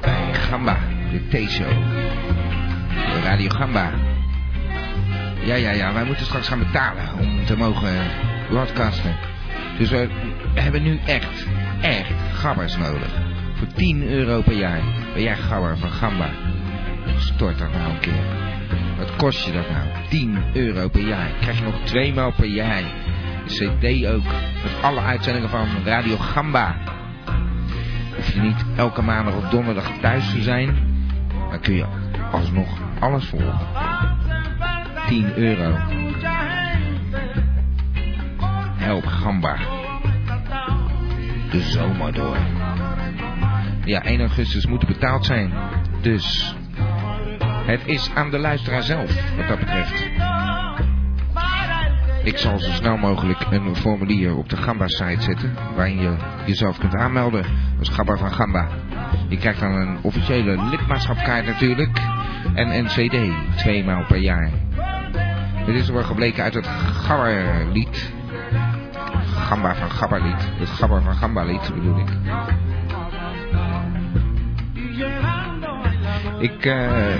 Bij 0.00 0.34
Gamba, 0.34 0.78
de 1.10 1.46
T-show. 1.46 1.72
Radio 3.24 3.48
Gamba. 3.48 3.92
Ja, 5.44 5.54
ja, 5.54 5.70
ja, 5.70 5.92
wij 5.92 6.04
moeten 6.04 6.26
straks 6.26 6.48
gaan 6.48 6.58
betalen 6.58 7.08
om 7.20 7.44
te 7.44 7.56
mogen 7.56 8.10
broadcasten. 8.48 9.16
Dus 9.78 9.90
we 9.90 10.08
hebben 10.54 10.82
nu 10.82 10.98
echt, 11.06 11.46
echt 11.80 12.12
gabbers 12.32 12.76
nodig. 12.76 13.12
Voor 13.54 13.68
10 13.74 14.02
euro 14.02 14.42
per 14.42 14.56
jaar 14.56 14.80
ben 15.14 15.22
jij 15.22 15.36
gabber 15.36 15.78
van 15.78 15.90
Gamba. 15.90 16.30
Stort 17.18 17.58
dat 17.58 17.72
nou 17.72 17.90
een 17.90 18.00
keer. 18.00 18.49
Wat 19.00 19.16
kost 19.16 19.44
je 19.44 19.52
dat 19.52 19.70
nou? 19.70 19.86
10 20.08 20.38
euro 20.52 20.88
per 20.88 21.00
jaar. 21.00 21.30
Krijg 21.40 21.58
je 21.58 21.64
nog 21.64 21.80
twee 21.84 22.14
maal 22.14 22.32
per 22.32 22.46
jaar. 22.46 22.82
CD 23.46 24.06
ook. 24.06 24.24
Met 24.62 24.82
alle 24.82 25.00
uitzendingen 25.00 25.48
van 25.48 25.66
Radio 25.84 26.16
Gamba. 26.16 26.76
Hoef 28.16 28.32
je 28.32 28.40
niet 28.40 28.64
elke 28.76 29.02
maandag 29.02 29.34
of 29.34 29.48
donderdag 29.48 29.98
thuis 30.00 30.30
te 30.32 30.42
zijn. 30.42 30.76
Dan 31.50 31.60
kun 31.60 31.74
je 31.74 31.86
alsnog 32.32 32.78
alles 32.98 33.24
volgen. 33.24 33.66
10 35.08 35.36
euro. 35.36 35.76
Help 38.76 39.06
Gamba. 39.06 39.56
De 41.50 41.60
zomer 41.60 42.12
door. 42.12 42.36
Ja, 43.84 44.02
1 44.02 44.20
augustus 44.20 44.66
moet 44.66 44.86
betaald 44.86 45.24
zijn. 45.24 45.52
Dus 46.00 46.54
het 47.70 47.86
is 47.86 48.10
aan 48.14 48.30
de 48.30 48.38
luisteraar 48.38 48.82
zelf 48.82 49.36
wat 49.36 49.48
dat 49.48 49.58
betreft. 49.58 50.08
Ik 52.24 52.38
zal 52.38 52.58
zo 52.58 52.70
snel 52.70 52.96
mogelijk 52.96 53.46
een 53.50 53.76
formulier 53.76 54.36
op 54.36 54.48
de 54.48 54.56
Gamba-site 54.56 55.22
zetten... 55.22 55.54
waarin 55.74 56.00
je 56.00 56.16
jezelf 56.46 56.78
kunt 56.78 56.94
aanmelden 56.94 57.44
als 57.78 57.88
Gamba 57.88 58.16
van 58.16 58.32
Gamba. 58.32 58.68
Je 59.28 59.36
krijgt 59.36 59.60
dan 59.60 59.72
een 59.72 59.98
officiële 60.02 60.62
lidmaatschapkaart 60.70 61.46
natuurlijk... 61.46 61.98
en 62.54 62.70
een 62.70 62.86
cd, 62.86 63.16
twee 63.56 63.84
maal 63.84 64.04
per 64.06 64.18
jaar. 64.18 64.50
Dit 65.66 65.74
is 65.74 65.88
wel 65.88 66.02
gebleken 66.02 66.42
uit 66.42 66.54
het 66.54 66.66
Gabber-lied. 66.66 68.12
Gamba 69.24 69.74
van 69.74 69.90
Gabba-lied. 69.90 70.48
Het 70.58 70.68
Gabber 70.68 71.02
van 71.02 71.14
Gamba-lied 71.14 71.70
bedoel 71.74 71.98
ik. 71.98 72.08
Ik 76.40 76.66
eh, 76.66 77.14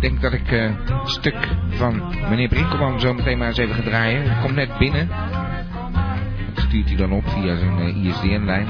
denk 0.00 0.20
dat 0.20 0.32
ik 0.32 0.52
eh, 0.52 0.62
een 0.62 0.76
stuk 1.04 1.48
van 1.68 2.02
meneer 2.30 2.48
Brinkelman 2.48 3.00
zo 3.00 3.14
meteen 3.14 3.38
maar 3.38 3.48
eens 3.48 3.56
even 3.56 3.74
ga 3.74 3.82
draaien. 3.82 4.30
Hij 4.30 4.42
komt 4.42 4.54
net 4.54 4.78
binnen. 4.78 5.08
Dat 6.54 6.64
stuurt 6.64 6.88
hij 6.88 6.96
dan 6.96 7.12
op 7.12 7.28
via 7.28 7.56
zijn 7.56 7.78
eh, 7.78 8.04
ISDN-lijn. 8.04 8.66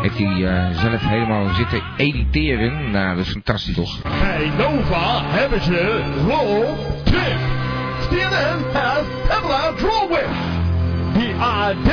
Heeft 0.00 0.18
hij 0.18 0.72
zelf 0.74 1.00
helemaal 1.08 1.48
zitten 1.48 1.82
editeren. 1.96 2.90
Nou, 2.90 3.16
dat 3.16 3.26
is 3.26 3.32
fantastisch 3.32 3.74
toch? 3.74 4.02
Bij 4.02 4.50
Nova 4.58 5.22
hebben 5.24 5.62
ze 5.62 6.02
Roll 6.26 6.64
Tip. 7.04 7.38
CNN 8.08 8.72
has 8.72 9.04
Pamela 9.28 9.72
Drolwich. 9.72 10.58
De 11.12 11.34
AD 11.38 11.92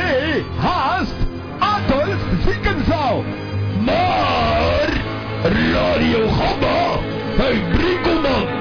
haast 0.56 1.14
Adolf 1.58 2.24
Ziekenzaal. 2.44 3.24
Radio 5.98 6.28
Gamma 6.28 7.00
uit 7.38 7.72
Brinkelman. 7.72 8.57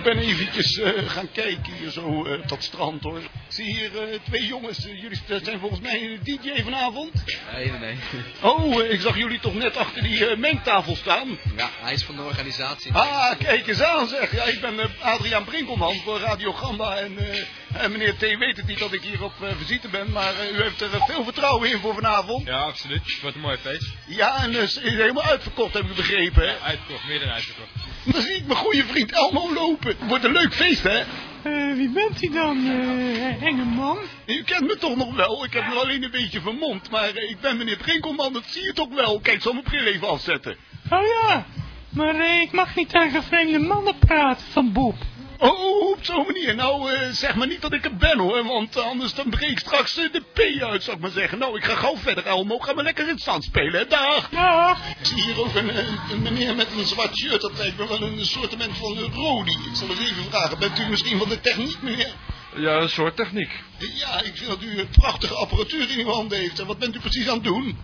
Ik 0.00 0.06
ben 0.06 0.18
eventjes 0.18 0.78
eh, 0.78 0.92
gaan 1.06 1.32
kijken 1.32 1.72
hier 1.72 1.90
zo 1.90 2.24
eh, 2.24 2.46
tot 2.46 2.62
strand 2.62 3.02
hoor. 3.02 3.18
Ik 3.18 3.28
zie 3.48 3.64
hier 3.64 4.02
eh, 4.02 4.18
twee 4.24 4.46
jongens. 4.46 4.78
Jullie 4.78 5.20
zijn 5.42 5.58
volgens 5.58 5.80
mij 5.80 6.18
DJ 6.22 6.62
vanavond. 6.62 7.12
Nee, 7.52 7.70
nee, 7.70 7.78
nee. 7.78 7.98
Oh, 8.40 8.84
ik 8.84 9.00
zag 9.00 9.16
jullie 9.16 9.40
toch 9.40 9.54
net 9.54 9.76
achter 9.76 10.02
die 10.02 10.36
mengtafel 10.36 10.96
staan. 10.96 11.38
Ja, 11.56 11.70
hij 11.80 11.92
is 11.92 12.02
van 12.02 12.16
de 12.16 12.22
organisatie. 12.22 12.92
Ah, 12.92 13.38
kijk 13.38 13.66
eens 13.66 13.82
aan 13.82 14.08
zeg. 14.08 14.34
Ja, 14.34 14.44
ik 14.44 14.60
ben 14.60 14.90
Adriaan 15.00 15.44
Brinkelman 15.44 15.94
voor 15.94 16.20
Radio 16.20 16.52
Gamba. 16.52 16.96
En, 16.96 17.18
eh, 17.18 17.82
en 17.82 17.92
meneer 17.92 18.16
T 18.16 18.20
weet 18.20 18.56
het 18.56 18.66
niet 18.66 18.78
dat 18.78 18.92
ik 18.92 19.02
hier 19.02 19.24
op 19.24 19.32
visite 19.58 19.88
ben. 19.88 20.12
Maar 20.12 20.34
eh, 20.38 20.52
u 20.52 20.62
heeft 20.62 20.80
er 20.80 20.90
veel 21.06 21.24
vertrouwen 21.24 21.70
in 21.70 21.78
voor 21.78 21.94
vanavond. 21.94 22.46
Ja, 22.46 22.58
absoluut. 22.58 23.18
Wordt 23.20 23.36
een 23.36 23.42
mooi 23.42 23.56
feest. 23.56 23.92
Ja, 24.06 24.42
en 24.42 24.54
is 24.54 24.78
helemaal 24.80 25.24
uitverkocht 25.24 25.74
heb 25.74 25.84
ik 25.84 25.94
begrepen. 25.94 26.48
Hè? 26.48 26.58
Uitverkocht, 26.60 27.06
meer 27.06 27.20
dan 27.20 27.28
uitverkocht. 27.28 27.89
Dan 28.04 28.22
zie 28.22 28.34
ik 28.34 28.46
mijn 28.46 28.58
goede 28.58 28.84
vriend 28.84 29.12
Elmo 29.12 29.54
lopen. 29.54 29.96
Wordt 30.08 30.24
een 30.24 30.32
leuk 30.32 30.54
feest 30.54 30.82
hè. 30.82 30.98
Eh, 31.42 31.76
wie 31.76 31.88
bent 31.88 32.22
u 32.22 32.30
dan, 32.32 32.66
eh, 32.66 33.42
enge 33.42 33.64
man? 33.64 33.98
U 34.26 34.42
kent 34.42 34.66
me 34.66 34.76
toch 34.76 34.96
nog 34.96 35.16
wel? 35.16 35.44
Ik 35.44 35.52
heb 35.52 35.66
me 35.66 35.74
alleen 35.74 36.02
een 36.02 36.10
beetje 36.10 36.40
vermomd. 36.40 36.90
Maar 36.90 37.08
eh, 37.08 37.30
ik 37.30 37.40
ben 37.40 37.56
meneer 37.56 37.76
Brinkelman, 37.76 38.32
dat 38.32 38.44
zie 38.46 38.62
je 38.62 38.72
toch 38.72 38.94
wel. 38.94 39.20
Kijk, 39.20 39.42
zal 39.42 39.52
mijn 39.52 39.64
bril 39.64 39.84
even 39.84 40.08
afzetten. 40.08 40.56
Oh 40.90 41.06
ja, 41.22 41.46
maar 41.88 42.40
ik 42.42 42.52
mag 42.52 42.76
niet 42.76 42.88
tegen 42.88 43.22
vreemde 43.22 43.58
mannen 43.58 43.98
praten 43.98 44.46
van 44.46 44.72
Bob. 44.72 44.94
Oh, 45.40 45.90
op 45.90 45.98
zo'n 46.00 46.26
manier. 46.26 46.54
Nou, 46.54 46.92
eh, 46.92 47.10
zeg 47.10 47.34
maar 47.34 47.46
niet 47.46 47.60
dat 47.60 47.72
ik 47.72 47.82
het 47.82 47.98
ben 47.98 48.18
hoor, 48.18 48.44
want 48.44 48.76
anders 48.76 49.14
dan 49.14 49.30
breek 49.30 49.50
ik 49.50 49.58
straks 49.58 49.96
eh, 49.96 50.12
de 50.12 50.20
P 50.32 50.62
uit, 50.62 50.82
zou 50.82 50.96
ik 50.96 51.02
maar 51.02 51.10
zeggen. 51.10 51.38
Nou, 51.38 51.56
ik 51.56 51.64
ga 51.64 51.74
gauw 51.74 51.96
verder, 51.96 52.26
Elmo. 52.26 52.58
Ga 52.58 52.72
maar 52.72 52.84
lekker 52.84 53.04
in 53.04 53.14
het 53.14 53.22
zand 53.22 53.44
spelen, 53.44 53.80
hè. 53.80 53.86
Dag. 53.86 54.28
Dag. 54.28 54.78
Ik 54.88 55.06
zie 55.06 55.22
hier 55.22 55.40
ook 55.40 55.54
een, 55.54 55.78
een, 55.78 55.98
een 56.10 56.22
meneer 56.22 56.54
met 56.54 56.66
een 56.78 56.86
zwart 56.86 57.16
shirt. 57.18 57.40
Dat 57.40 57.58
lijkt 57.58 57.78
me 57.78 57.88
wel 57.88 58.02
een 58.02 58.20
assortiment 58.20 58.76
van 58.76 58.96
een 58.96 59.12
Rodi. 59.12 59.50
Ik 59.50 59.76
zal 59.76 59.88
eens 59.88 60.00
even 60.00 60.24
vragen, 60.30 60.58
bent 60.58 60.78
u 60.78 60.88
misschien 60.88 61.18
van 61.18 61.28
de 61.28 61.40
techniek, 61.40 61.82
meneer? 61.82 62.12
Ja, 62.56 62.76
een 62.76 62.88
soort 62.88 63.16
techniek. 63.16 63.50
Ja, 63.78 64.22
ik 64.22 64.36
zie 64.36 64.46
dat 64.46 64.62
u 64.62 64.78
een 64.78 64.88
prachtige 64.88 65.34
apparatuur 65.34 65.90
in 65.90 65.98
uw 65.98 66.12
handen 66.12 66.38
heeft. 66.38 66.58
En 66.58 66.66
wat 66.66 66.78
bent 66.78 66.96
u 66.96 67.00
precies 67.00 67.28
aan 67.28 67.34
het 67.34 67.44
doen? 67.44 67.78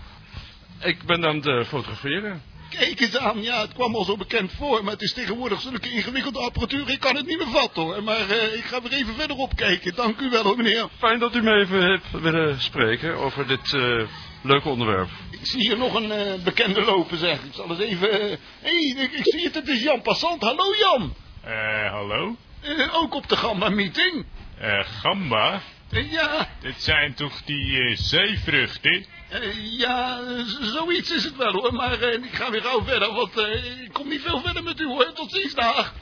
Ik 0.81 1.03
ben 1.03 1.27
aan 1.27 1.37
het 1.37 1.47
eh, 1.47 1.65
fotograferen. 1.65 2.43
Kijk 2.71 3.01
eens 3.01 3.17
aan, 3.17 3.43
ja, 3.43 3.61
het 3.61 3.73
kwam 3.73 3.95
al 3.95 4.05
zo 4.05 4.17
bekend 4.17 4.53
voor, 4.53 4.85
maar 4.85 4.93
het 4.93 5.03
is 5.03 5.13
tegenwoordig 5.13 5.61
zulke 5.61 5.91
ingewikkelde 5.91 6.39
apparatuur, 6.39 6.91
ik 6.91 7.01
kan 7.01 7.17
het 7.17 7.27
niet 7.27 7.39
meer 7.39 7.61
vatten 7.61 7.83
hoor. 7.83 8.03
Maar 8.03 8.31
eh, 8.31 8.55
ik 8.55 8.65
ga 8.65 8.83
weer 8.83 8.93
even 8.93 9.15
verderop 9.15 9.57
kijken, 9.57 9.95
dank 9.95 10.21
u 10.21 10.31
wel 10.31 10.43
hoor 10.43 10.57
meneer. 10.57 10.89
Fijn 10.99 11.19
dat 11.19 11.35
u 11.35 11.43
me 11.43 11.53
even 11.53 11.83
hebt 11.83 12.11
willen 12.11 12.61
spreken 12.61 13.17
over 13.17 13.47
dit 13.47 13.75
eh, 13.75 14.03
leuke 14.43 14.69
onderwerp. 14.69 15.09
Ik 15.31 15.47
zie 15.47 15.61
hier 15.61 15.79
nog 15.79 15.95
een 15.95 16.13
eh, 16.13 16.43
bekende 16.45 16.85
lopen 16.85 17.19
zeg, 17.19 17.43
ik 17.45 17.55
zal 17.55 17.71
eens 17.71 17.79
even... 17.79 18.09
Hé, 18.11 18.37
hey, 18.61 18.95
ik, 19.05 19.13
ik 19.13 19.25
zie 19.25 19.45
het, 19.45 19.55
het 19.55 19.69
is 19.69 19.83
Jan 19.83 20.03
Passant, 20.03 20.43
hallo 20.43 20.75
Jan. 20.79 21.15
Eh, 21.43 21.91
hallo? 21.91 22.37
Eh, 22.61 22.95
ook 22.95 23.15
op 23.15 23.29
de 23.29 23.37
Gamba 23.37 23.69
meeting. 23.69 24.27
Eh, 24.59 24.81
gamba? 25.01 25.61
Ja, 25.91 26.49
Dit 26.61 26.83
zijn 26.83 27.15
toch 27.15 27.43
die 27.43 27.81
eh, 27.81 27.97
zeevruchten? 27.97 29.07
Eh, 29.29 29.79
ja, 29.79 30.21
zoiets 30.61 31.11
is 31.11 31.25
het 31.25 31.37
wel 31.37 31.53
hoor, 31.53 31.73
maar 31.75 32.01
eh, 32.01 32.13
ik 32.13 32.35
ga 32.35 32.51
weer 32.51 32.63
gauw 32.63 32.85
verder, 32.85 33.13
want 33.13 33.39
eh, 33.39 33.83
ik 33.83 33.93
kom 33.93 34.09
niet 34.09 34.23
veel 34.23 34.41
verder 34.41 34.63
met 34.63 34.81
u 34.81 34.87
hoor, 34.87 35.13
tot 35.13 35.31
ziens 35.31 35.55
dag. 35.55 35.95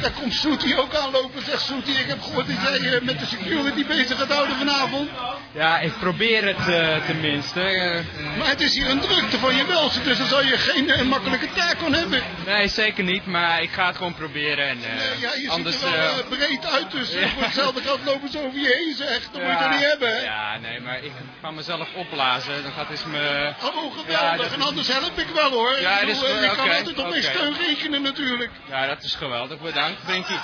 Daar 0.00 0.10
komt 0.10 0.34
Soetie 0.34 0.76
ook 0.80 0.94
aanlopen, 0.94 1.42
zegt 1.44 1.62
Soetie, 1.62 1.94
ik 1.98 2.06
heb 2.08 2.22
gehoord 2.22 2.46
dat 2.46 2.56
jij 2.80 2.92
eh, 2.94 3.00
met 3.02 3.18
de 3.18 3.26
security 3.26 3.86
bezig 3.86 4.18
gaat 4.18 4.32
houden 4.32 4.56
vanavond. 4.56 5.10
Ja, 5.52 5.78
ik 5.78 5.92
probeer 5.98 6.46
het 6.46 6.68
eh, 6.68 7.06
tenminste. 7.06 7.60
eh. 7.60 8.38
Maar 8.38 8.48
het 8.48 8.60
is 8.60 8.74
hier 8.74 8.90
een 8.90 9.00
drukte 9.00 9.38
van 9.38 9.56
je 9.56 9.66
welste, 9.66 10.02
dus 10.02 10.18
dan 10.18 10.26
zal 10.26 10.42
je 10.44 10.56
geen 10.58 11.06
makkelijke 11.08 11.48
taak 11.54 11.76
aan 11.86 11.92
hebben. 11.94 12.22
nee, 12.46 12.68
zeker 12.68 13.04
niet, 13.04 13.26
maar 13.26 13.62
ik 13.62 13.70
ga 13.70 13.86
het 13.86 13.96
gewoon 13.96 14.14
proberen. 14.14 14.68
En, 14.68 14.78
eh, 14.84 15.20
Ja, 15.20 15.30
je 15.42 15.50
anders, 15.50 15.76
ziet 15.78 15.84
er 15.84 15.92
wel 15.92 16.24
breed 16.28 16.66
uit, 16.66 16.90
dus 16.90 17.12
ja. 17.12 17.28
voor 17.28 17.42
hetzelfde 17.42 17.80
geld 17.80 18.00
lopen 18.04 18.28
ze 18.30 18.38
over 18.38 18.58
je 18.60 18.74
heen, 18.84 18.94
zeg. 18.96 19.28
Dat 19.32 19.42
moet 19.42 19.50
je 19.50 19.56
toch 19.58 19.70
niet 19.70 19.88
hebben, 19.88 20.16
hè? 20.16 20.22
Ja, 20.22 20.58
nee, 20.58 20.80
maar 20.80 21.02
ik 21.04 21.12
ga 21.42 21.50
mezelf 21.50 21.88
opblazen. 21.94 22.62
Dan 22.62 22.72
gaat 22.72 22.88
het 22.88 23.06
me... 23.06 23.52
Oh, 23.62 23.96
geweldig. 23.98 24.06
Ja, 24.20 24.36
dat 24.36 24.52
en 24.52 24.62
anders 24.62 24.88
help 24.88 25.18
ik 25.18 25.26
wel, 25.34 25.50
hoor. 25.50 25.80
Ja, 25.80 26.00
ik 26.00 26.06
dat 26.06 26.16
is 26.16 26.20
je 26.40 26.52
kan 26.56 26.70
altijd 26.70 26.98
op 26.98 27.08
mijn 27.08 27.22
steun 27.22 27.54
rekenen, 27.66 28.02
natuurlijk. 28.02 28.50
Ja, 28.68 28.86
dat 28.86 29.02
is 29.02 29.14
geweldig. 29.14 29.58
Bedankt, 29.60 29.87
Brinkie. 30.04 30.40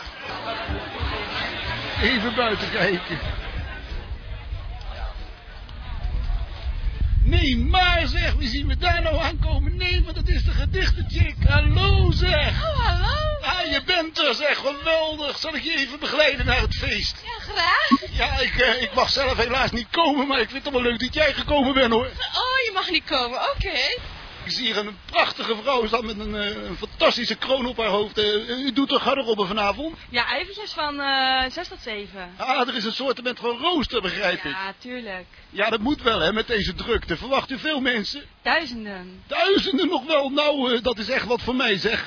Even 2.03 2.35
buiten 2.35 2.71
kijken. 2.71 3.19
Nee, 7.25 7.57
maar 7.57 8.07
zeg, 8.07 8.33
wie 8.33 8.49
zien 8.49 8.67
we 8.67 8.77
daar 8.77 9.03
nou 9.03 9.17
aankomen? 9.17 9.77
Nee, 9.77 10.03
maar 10.05 10.15
dat 10.15 10.29
is 10.29 10.45
de 10.45 10.51
gedichtenchick. 10.51 11.37
Hallo 11.49 12.11
zeg. 12.11 12.63
Oh, 12.63 12.87
hallo. 12.87 13.25
Ah, 13.41 13.73
je 13.73 13.83
bent 13.87 14.19
er 14.19 14.35
zeg, 14.35 14.59
geweldig. 14.59 15.39
Zal 15.39 15.55
ik 15.55 15.63
je 15.63 15.77
even 15.77 15.99
begeleiden 16.01 16.47
naar 16.47 16.61
het 16.61 16.75
feest? 16.75 17.17
Ja, 17.25 17.53
graag. 17.53 18.11
Ja, 18.11 18.39
ik, 18.41 18.59
eh, 18.59 18.83
ik 18.83 18.95
mag 18.95 19.11
zelf 19.11 19.37
helaas 19.37 19.71
niet 19.71 19.87
komen, 19.91 20.27
maar 20.27 20.41
ik 20.41 20.51
vind 20.51 20.65
het 20.65 20.73
wel 20.73 20.83
leuk 20.83 21.01
dat 21.01 21.15
jij 21.15 21.33
gekomen 21.33 21.75
bent 21.75 21.93
hoor. 21.93 22.07
Oh, 22.07 22.59
je 22.65 22.71
mag 22.75 22.91
niet 22.91 23.05
komen, 23.05 23.39
oké. 23.51 23.99
Ik 24.45 24.51
zie 24.51 24.65
hier 24.65 24.77
een 24.77 24.97
prachtige 25.07 25.57
vrouw 25.63 25.87
staan 25.87 26.07
met 26.07 26.19
een, 26.19 26.35
eh, 26.35 26.65
een 26.69 26.77
fantastische 26.77 27.35
kroon 27.35 27.67
op 27.67 27.77
haar 27.77 27.87
hoofd. 27.87 28.19
Eh, 28.19 28.49
u 28.49 28.73
doet 28.73 28.89
toch 28.89 29.03
garderobe 29.03 29.47
vanavond? 29.47 29.97
Ja, 30.09 30.37
eventjes 30.39 30.73
van 30.73 31.01
eh 31.01 31.51
6 31.51 31.69
tot 31.69 31.79
7. 31.81 32.35
Ah, 32.37 32.69
er 32.69 32.77
is 32.77 32.85
een 32.85 32.93
soort 32.93 33.21
van 33.35 33.59
rooster, 33.59 34.03
begrijp 34.03 34.45
ik. 34.45 34.51
Ja, 34.51 34.73
tuurlijk. 34.79 35.27
Ja, 35.51 35.71
dat 35.71 35.81
moet 35.81 36.03
wel, 36.03 36.21
hè, 36.21 36.33
met 36.33 36.47
deze 36.47 36.75
drukte. 36.75 37.17
Verwacht 37.17 37.51
u 37.51 37.59
veel 37.59 37.81
mensen? 37.81 38.23
Duizenden. 38.43 39.23
Duizenden 39.27 39.89
nog 39.89 40.07
wel. 40.07 40.29
Nou, 40.29 40.81
dat 40.81 40.99
is 40.99 41.09
echt 41.09 41.27
wat 41.27 41.43
voor 41.43 41.55
mij, 41.55 41.79
zeg. 41.79 42.07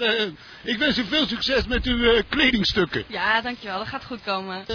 Ik 0.64 0.78
wens 0.78 0.98
u 0.98 1.06
veel 1.06 1.28
succes 1.28 1.68
met 1.68 1.86
uw 1.86 2.22
kledingstukken. 2.30 3.04
Ja, 3.08 3.42
dankjewel. 3.42 3.78
Dat 3.78 3.88
gaat 3.88 4.06
goed 4.06 4.24
komen. 4.24 4.66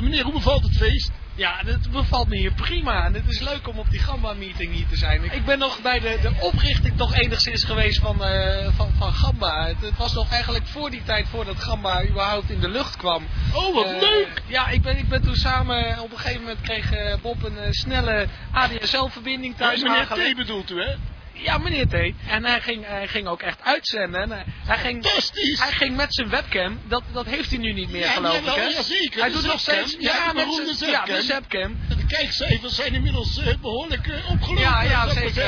Meneer, 0.00 0.24
hoe 0.24 0.32
bevalt 0.32 0.62
het 0.62 0.76
feest? 0.76 1.10
Ja, 1.34 1.60
het 1.64 1.90
bevalt 1.90 2.28
me 2.28 2.36
hier 2.36 2.52
prima. 2.52 3.04
En 3.04 3.14
het 3.14 3.28
is 3.28 3.40
leuk 3.40 3.68
om 3.68 3.78
op 3.78 3.90
die 3.90 4.00
Gamba-meeting 4.00 4.72
hier 4.74 4.86
te 4.88 4.96
zijn. 4.96 5.24
Ik 5.32 5.44
ben 5.44 5.58
nog 5.58 5.80
bij 5.82 6.00
de, 6.00 6.18
de 6.22 6.32
oprichting 6.40 6.96
toch 6.96 7.14
enigszins 7.14 7.64
geweest 7.64 8.00
van, 8.00 8.24
eh, 8.24 8.66
van, 8.76 8.90
van 8.98 9.12
Gamba. 9.12 9.66
Het, 9.66 9.80
het 9.80 9.96
was 9.96 10.12
nog 10.14 10.30
eigenlijk 10.30 10.66
voor 10.66 10.90
die 10.90 11.02
tijd, 11.02 11.28
voordat 11.28 11.60
Gamba 11.62 12.04
überhaupt 12.04 12.50
in 12.50 12.60
de 12.60 12.68
lucht 12.68 12.96
kwam. 12.96 13.26
Oh, 13.54 13.74
wat 13.74 13.86
Eh, 13.86 14.00
leuk! 14.00 14.42
Ja, 14.46 14.68
ik 14.68 14.82
ben, 14.82 14.98
ik 14.98 15.08
ben 15.08 15.22
toen 15.22 15.36
samen, 15.36 15.98
op 16.00 16.12
een 16.12 16.18
gegeven 16.18 16.40
moment 16.40 16.60
kreeg 16.60 16.92
eh, 16.92 17.14
Bob 17.22 17.42
een 17.44 17.74
snelle 17.74 18.26
ADSL-verbinding 18.52 19.56
thuis 19.56 19.82
Eh, 19.82 19.90
meneer. 19.90 20.32
T 20.32 20.36
bedoelt 20.36 20.70
u, 20.70 20.80
hè? 20.82 20.94
Ja, 21.32 21.58
meneer 21.58 21.86
T. 21.88 21.92
En 22.28 22.44
hij 22.44 22.60
ging, 22.60 22.86
hij 22.86 23.08
ging 23.08 23.26
ook 23.28 23.42
echt 23.42 23.62
uitzenden. 23.62 24.20
En 24.22 24.30
hij- 24.30 24.44
hij, 24.66 24.78
ging, 24.78 25.04
hij 25.58 25.72
ging 25.72 25.96
met 25.96 26.14
zijn 26.14 26.28
webcam. 26.28 26.80
Dat, 26.88 27.02
dat 27.12 27.26
heeft 27.26 27.50
hij 27.50 27.58
nu 27.58 27.72
niet 27.72 27.90
meer, 27.90 28.00
Ja, 28.00 28.10
geloof 28.10 28.36
ik. 28.38 28.44
Hè? 28.54 28.62
ja, 28.62 28.82
zeker, 28.82 29.20
Hij 29.20 29.30
doet 29.30 29.46
nog 29.46 29.60
steeds. 29.60 29.96
Ja, 29.98 30.32
de 30.32 30.62
met 30.66 30.76
zijn- 30.76 30.90
Ja, 30.90 31.04
de. 31.04 31.22
Zapcam. 31.22 31.76
De 31.88 32.06
kijkcijfers 32.06 32.74
zijn 32.74 32.94
inmiddels 32.94 33.38
eh, 33.38 33.54
behoorlijk 33.60 34.06
eh, 34.08 34.30
opgelopen. 34.30 34.62
Ja, 34.62 34.82
ja, 34.82 35.08
zeker. 35.08 35.42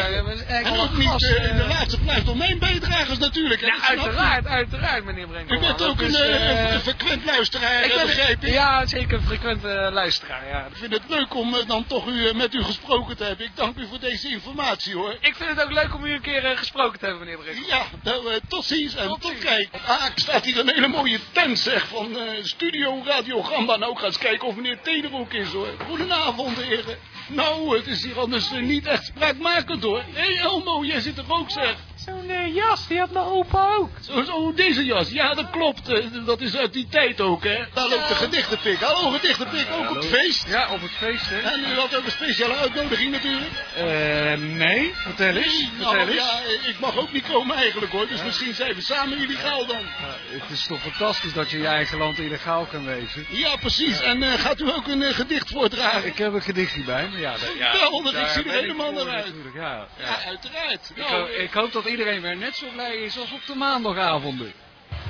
En 0.47 0.79
ook 0.79 0.97
niet 0.97 1.23
eh, 1.25 1.49
in 1.51 1.57
de 1.57 1.66
laatste 1.68 1.99
plaats 2.01 2.25
door 2.25 2.37
mijn 2.37 2.59
bijdragers 2.59 3.18
natuurlijk. 3.18 3.61
Ja, 3.61 3.66
u. 3.77 3.81
uiteraard, 3.81 4.47
uiteraard, 4.47 5.05
meneer 5.05 5.25
U 5.25 5.27
Brenkelman. 5.27 5.66
bent 5.66 5.83
ook 5.83 6.01
een, 6.01 6.81
frequent 6.81 7.25
luisteraar, 7.25 7.85
ik 7.85 7.94
ben- 7.94 8.07
begrijp 8.07 8.44
ik. 8.44 8.53
Ja, 8.53 8.87
zeker 8.87 9.18
een 9.18 9.25
frequente 9.27 9.88
luisteraar, 9.92 10.49
ja. 10.49 10.66
Ik 10.66 10.77
vind 10.77 10.92
het 10.92 11.03
leuk 11.09 11.35
om 11.35 11.57
dan 11.66 11.87
toch 11.87 12.07
u, 12.09 12.35
met 12.35 12.55
u 12.55 12.62
gesproken 12.62 13.16
te 13.16 13.25
hebben. 13.25 13.47
Ik 13.47 13.53
dank 13.57 13.77
u 13.79 13.87
voor 13.87 14.01
deze 14.01 14.29
informatie 14.29 14.94
hoor. 14.94 15.16
Ik 15.20 15.35
vind 15.37 15.49
het 15.51 15.62
ook 15.62 15.73
leuk 15.73 15.84
om 15.92 16.05
u 16.05 16.12
een 16.12 16.20
keer 16.20 16.44
eh, 16.44 16.59
gesproken 16.59 16.99
te 16.99 17.07
hebben, 17.07 17.25
meneer 17.25 17.42
Brenkelman. 17.42 17.79
Ja, 17.79 17.87
nou, 18.03 18.33
eh, 18.33 18.40
tot 18.49 18.64
ziens 18.64 18.94
en 18.94 19.09
tot, 19.09 19.38
kijk. 19.38 19.68
Ah, 19.87 20.05
er 20.05 20.12
staat 20.14 20.44
hier 20.44 20.59
een 20.59 20.68
hele 20.68 20.88
mooie 20.88 21.18
tent 21.33 21.59
zeg 21.59 21.88
van 21.88 22.18
eh, 22.18 22.44
Studio 22.44 23.03
Radio 23.05 23.42
Gamba. 23.42 23.77
Nou, 23.77 23.97
ga 23.97 24.07
eens 24.07 24.18
kijken 24.18 24.49
of 24.49 24.57
meneer 24.57 24.79
T 24.83 24.87
er 24.87 25.14
ook 25.14 25.33
is 25.33 25.53
hoor. 25.53 25.68
Goedenavond 25.88 26.62
heren. 26.62 26.99
Nou, 27.29 27.77
het 27.77 27.87
is 27.87 28.05
hier 28.05 28.18
anders 28.18 28.51
niet 28.51 28.87
echt 28.87 29.05
spraakmakend 29.05 29.83
hoor. 29.83 30.03
Hé 30.12 30.35
hey, 30.35 30.38
Elmo, 30.38 30.85
jij 30.85 31.01
zit 31.01 31.18
er 31.18 31.25
ook 31.29 31.51
zeg. 31.51 31.77
Zo'n 32.07 32.31
eh, 32.31 32.55
jas, 32.55 32.87
die 32.88 32.99
had 32.99 33.11
mijn 33.11 33.25
opa 33.25 33.75
ook. 33.75 33.90
Zo, 34.01 34.23
zo, 34.23 34.53
deze 34.55 34.85
jas. 34.85 35.11
Ja, 35.11 35.35
dat 35.35 35.51
klopt. 35.51 35.88
Eh, 35.88 36.05
Dat 36.27 36.40
is 36.40 36.57
uit 36.57 36.73
die 36.73 36.87
tijd 36.90 37.21
ook, 37.21 37.45
hè. 37.45 37.64
Daar 37.75 37.88
loopt 37.88 38.09
de 38.09 38.14
gedichtenpik. 38.14 38.81
Hallo, 38.81 39.11
gedichtenpik. 39.11 39.67
Ook 39.73 39.90
op 39.90 39.97
het 39.97 40.05
feest. 40.07 40.49
Ja, 40.49 40.69
op 40.73 40.81
het 40.81 40.90
feest, 40.90 41.25
hè? 41.29 41.38
En 41.40 41.61
u 41.61 41.75
had 41.79 41.97
ook 41.97 42.05
een 42.05 42.11
speciale 42.11 42.55
uitnodiging 42.55 43.11
natuurlijk. 43.12 43.51
Eh, 43.77 44.35
nee, 44.57 44.93
vertel 44.95 45.37
eens. 45.37 45.69
Vertel 45.77 45.93
Nou, 45.93 46.09
eens. 46.09 46.14
ja, 46.14 46.40
ik 46.69 46.79
mag 46.79 46.97
ook 46.97 47.12
niet 47.12 47.27
komen 47.27 47.57
eigenlijk, 47.57 47.93
hoor. 47.93 48.09
Dus 48.09 48.23
misschien 48.25 48.55
zijn 48.55 48.75
we 48.75 48.81
samen 48.81 49.19
illegaal 49.19 49.67
dan. 49.67 49.83
Het 50.31 50.51
is 50.51 50.67
toch 50.67 50.81
fantastisch 50.81 51.33
dat 51.33 51.51
je 51.51 51.57
in 51.57 51.62
je 51.62 51.69
eigen 51.69 51.99
land 51.99 52.19
illegaal 52.19 52.64
kan 52.64 52.85
wezen. 52.85 53.27
Ja, 53.31 53.57
precies. 53.57 54.01
En 54.01 54.23
eh, 54.23 54.33
gaat 54.33 54.61
u 54.61 54.73
ook 54.73 54.87
een 54.87 55.03
gedicht 55.14 55.51
voordragen? 55.51 56.07
Ik 56.07 56.19
heb 56.19 56.33
een 56.33 56.43
gedichtje 56.43 56.83
bij 56.83 57.09
me, 57.09 57.19
ja. 57.19 57.31
dat- 57.33 57.55
ja 57.59 57.71
Geweldig, 57.71 58.21
ik 58.21 58.29
zie 58.29 58.45
er 58.45 58.61
helemaal 58.61 58.93
naar 58.93 59.09
uit. 59.09 59.33
Ja, 59.55 59.61
ja. 59.61 59.87
Ja, 59.99 60.25
uiteraard. 60.27 60.90
Ik, 60.95 60.97
Nou, 60.97 61.11
ho- 61.11 61.27
ik 61.43 61.53
hoop 61.53 61.73
dat 61.73 61.87
iedereen 61.99 62.21
weer 62.21 62.37
net 62.37 62.57
zo 62.57 62.67
blij 62.73 62.97
is 62.97 63.19
als 63.19 63.33
op 63.33 63.41
de 63.47 63.55
maandagavonden. 63.55 64.53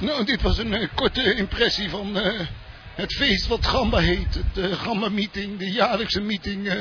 Nou, 0.01 0.25
dit 0.25 0.43
was 0.43 0.59
een 0.59 0.75
eh, 0.75 0.89
korte 0.95 1.35
impressie 1.35 1.91
van 1.91 2.19
eh, 2.19 2.41
het 2.95 3.13
feest 3.13 3.47
wat 3.47 3.67
Gamba 3.67 3.99
heet. 3.99 4.35
Het 4.35 4.71
eh, 4.71 4.73
Gamba-meeting, 4.73 5.59
de 5.59 5.71
jaarlijkse 5.71 6.21
meeting. 6.21 6.73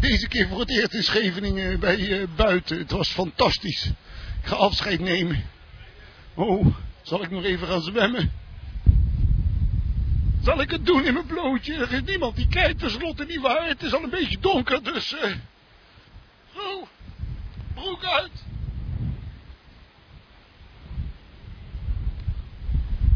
deze 0.00 0.28
keer 0.28 0.48
voor 0.48 0.60
het 0.60 0.70
eerst 0.70 0.94
in 0.94 1.02
Scheveningen 1.02 1.80
bij 1.80 2.26
buiten. 2.36 2.78
Het 2.78 2.90
was 2.90 3.08
fantastisch. 3.08 3.84
Ik 4.42 4.46
ga 4.46 4.54
afscheid 4.54 5.00
nemen. 5.00 5.44
Oh, 6.34 6.66
zal 7.02 7.22
ik 7.22 7.30
nog 7.30 7.44
even 7.44 7.66
gaan 7.66 7.82
zwemmen? 7.82 8.32
Zal 10.42 10.60
ik 10.60 10.70
het 10.70 10.86
doen 10.86 11.04
in 11.04 11.12
mijn 11.14 11.26
blootje? 11.26 11.74
Er 11.74 11.92
is 11.92 12.02
niemand 12.02 12.36
die 12.36 12.48
kijkt, 12.48 12.78
tenslotte 12.78 13.24
niet 13.24 13.40
waar. 13.40 13.68
Het 13.68 13.82
is 13.82 13.94
al 13.94 14.02
een 14.02 14.10
beetje 14.10 14.38
donker, 14.40 14.82
dus... 14.82 15.14
Oh, 16.56 16.86
broek 17.74 18.04
uit. 18.04 18.46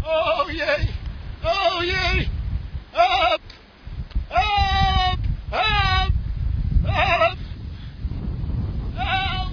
Oh 0.05 0.51
jee! 0.51 0.91
Oh 1.43 1.83
jee! 1.85 2.29
Help! 2.91 3.41
Help! 4.29 5.19
Help! 5.51 6.13
Help! 6.83 7.39
Help! 8.95 9.49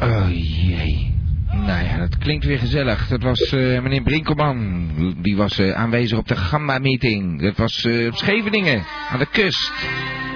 Oh 0.00 0.28
jee. 0.28 1.14
Nou 1.52 1.84
ja, 1.84 1.98
dat 1.98 2.11
klinkt 2.22 2.44
weer 2.44 2.58
gezellig. 2.58 3.08
Dat 3.08 3.22
was 3.22 3.52
eh, 3.52 3.82
meneer 3.82 4.02
Brinkelman. 4.02 4.88
Die 5.22 5.36
was 5.36 5.58
eh, 5.58 5.72
aanwezig 5.72 6.18
op 6.18 6.28
de 6.28 6.36
Gamma-meeting. 6.36 7.42
Dat 7.42 7.56
was 7.56 7.84
eh, 7.84 8.06
op 8.06 8.16
Scheveningen, 8.16 8.84
aan 9.10 9.18
de 9.18 9.26
kust. 9.26 9.72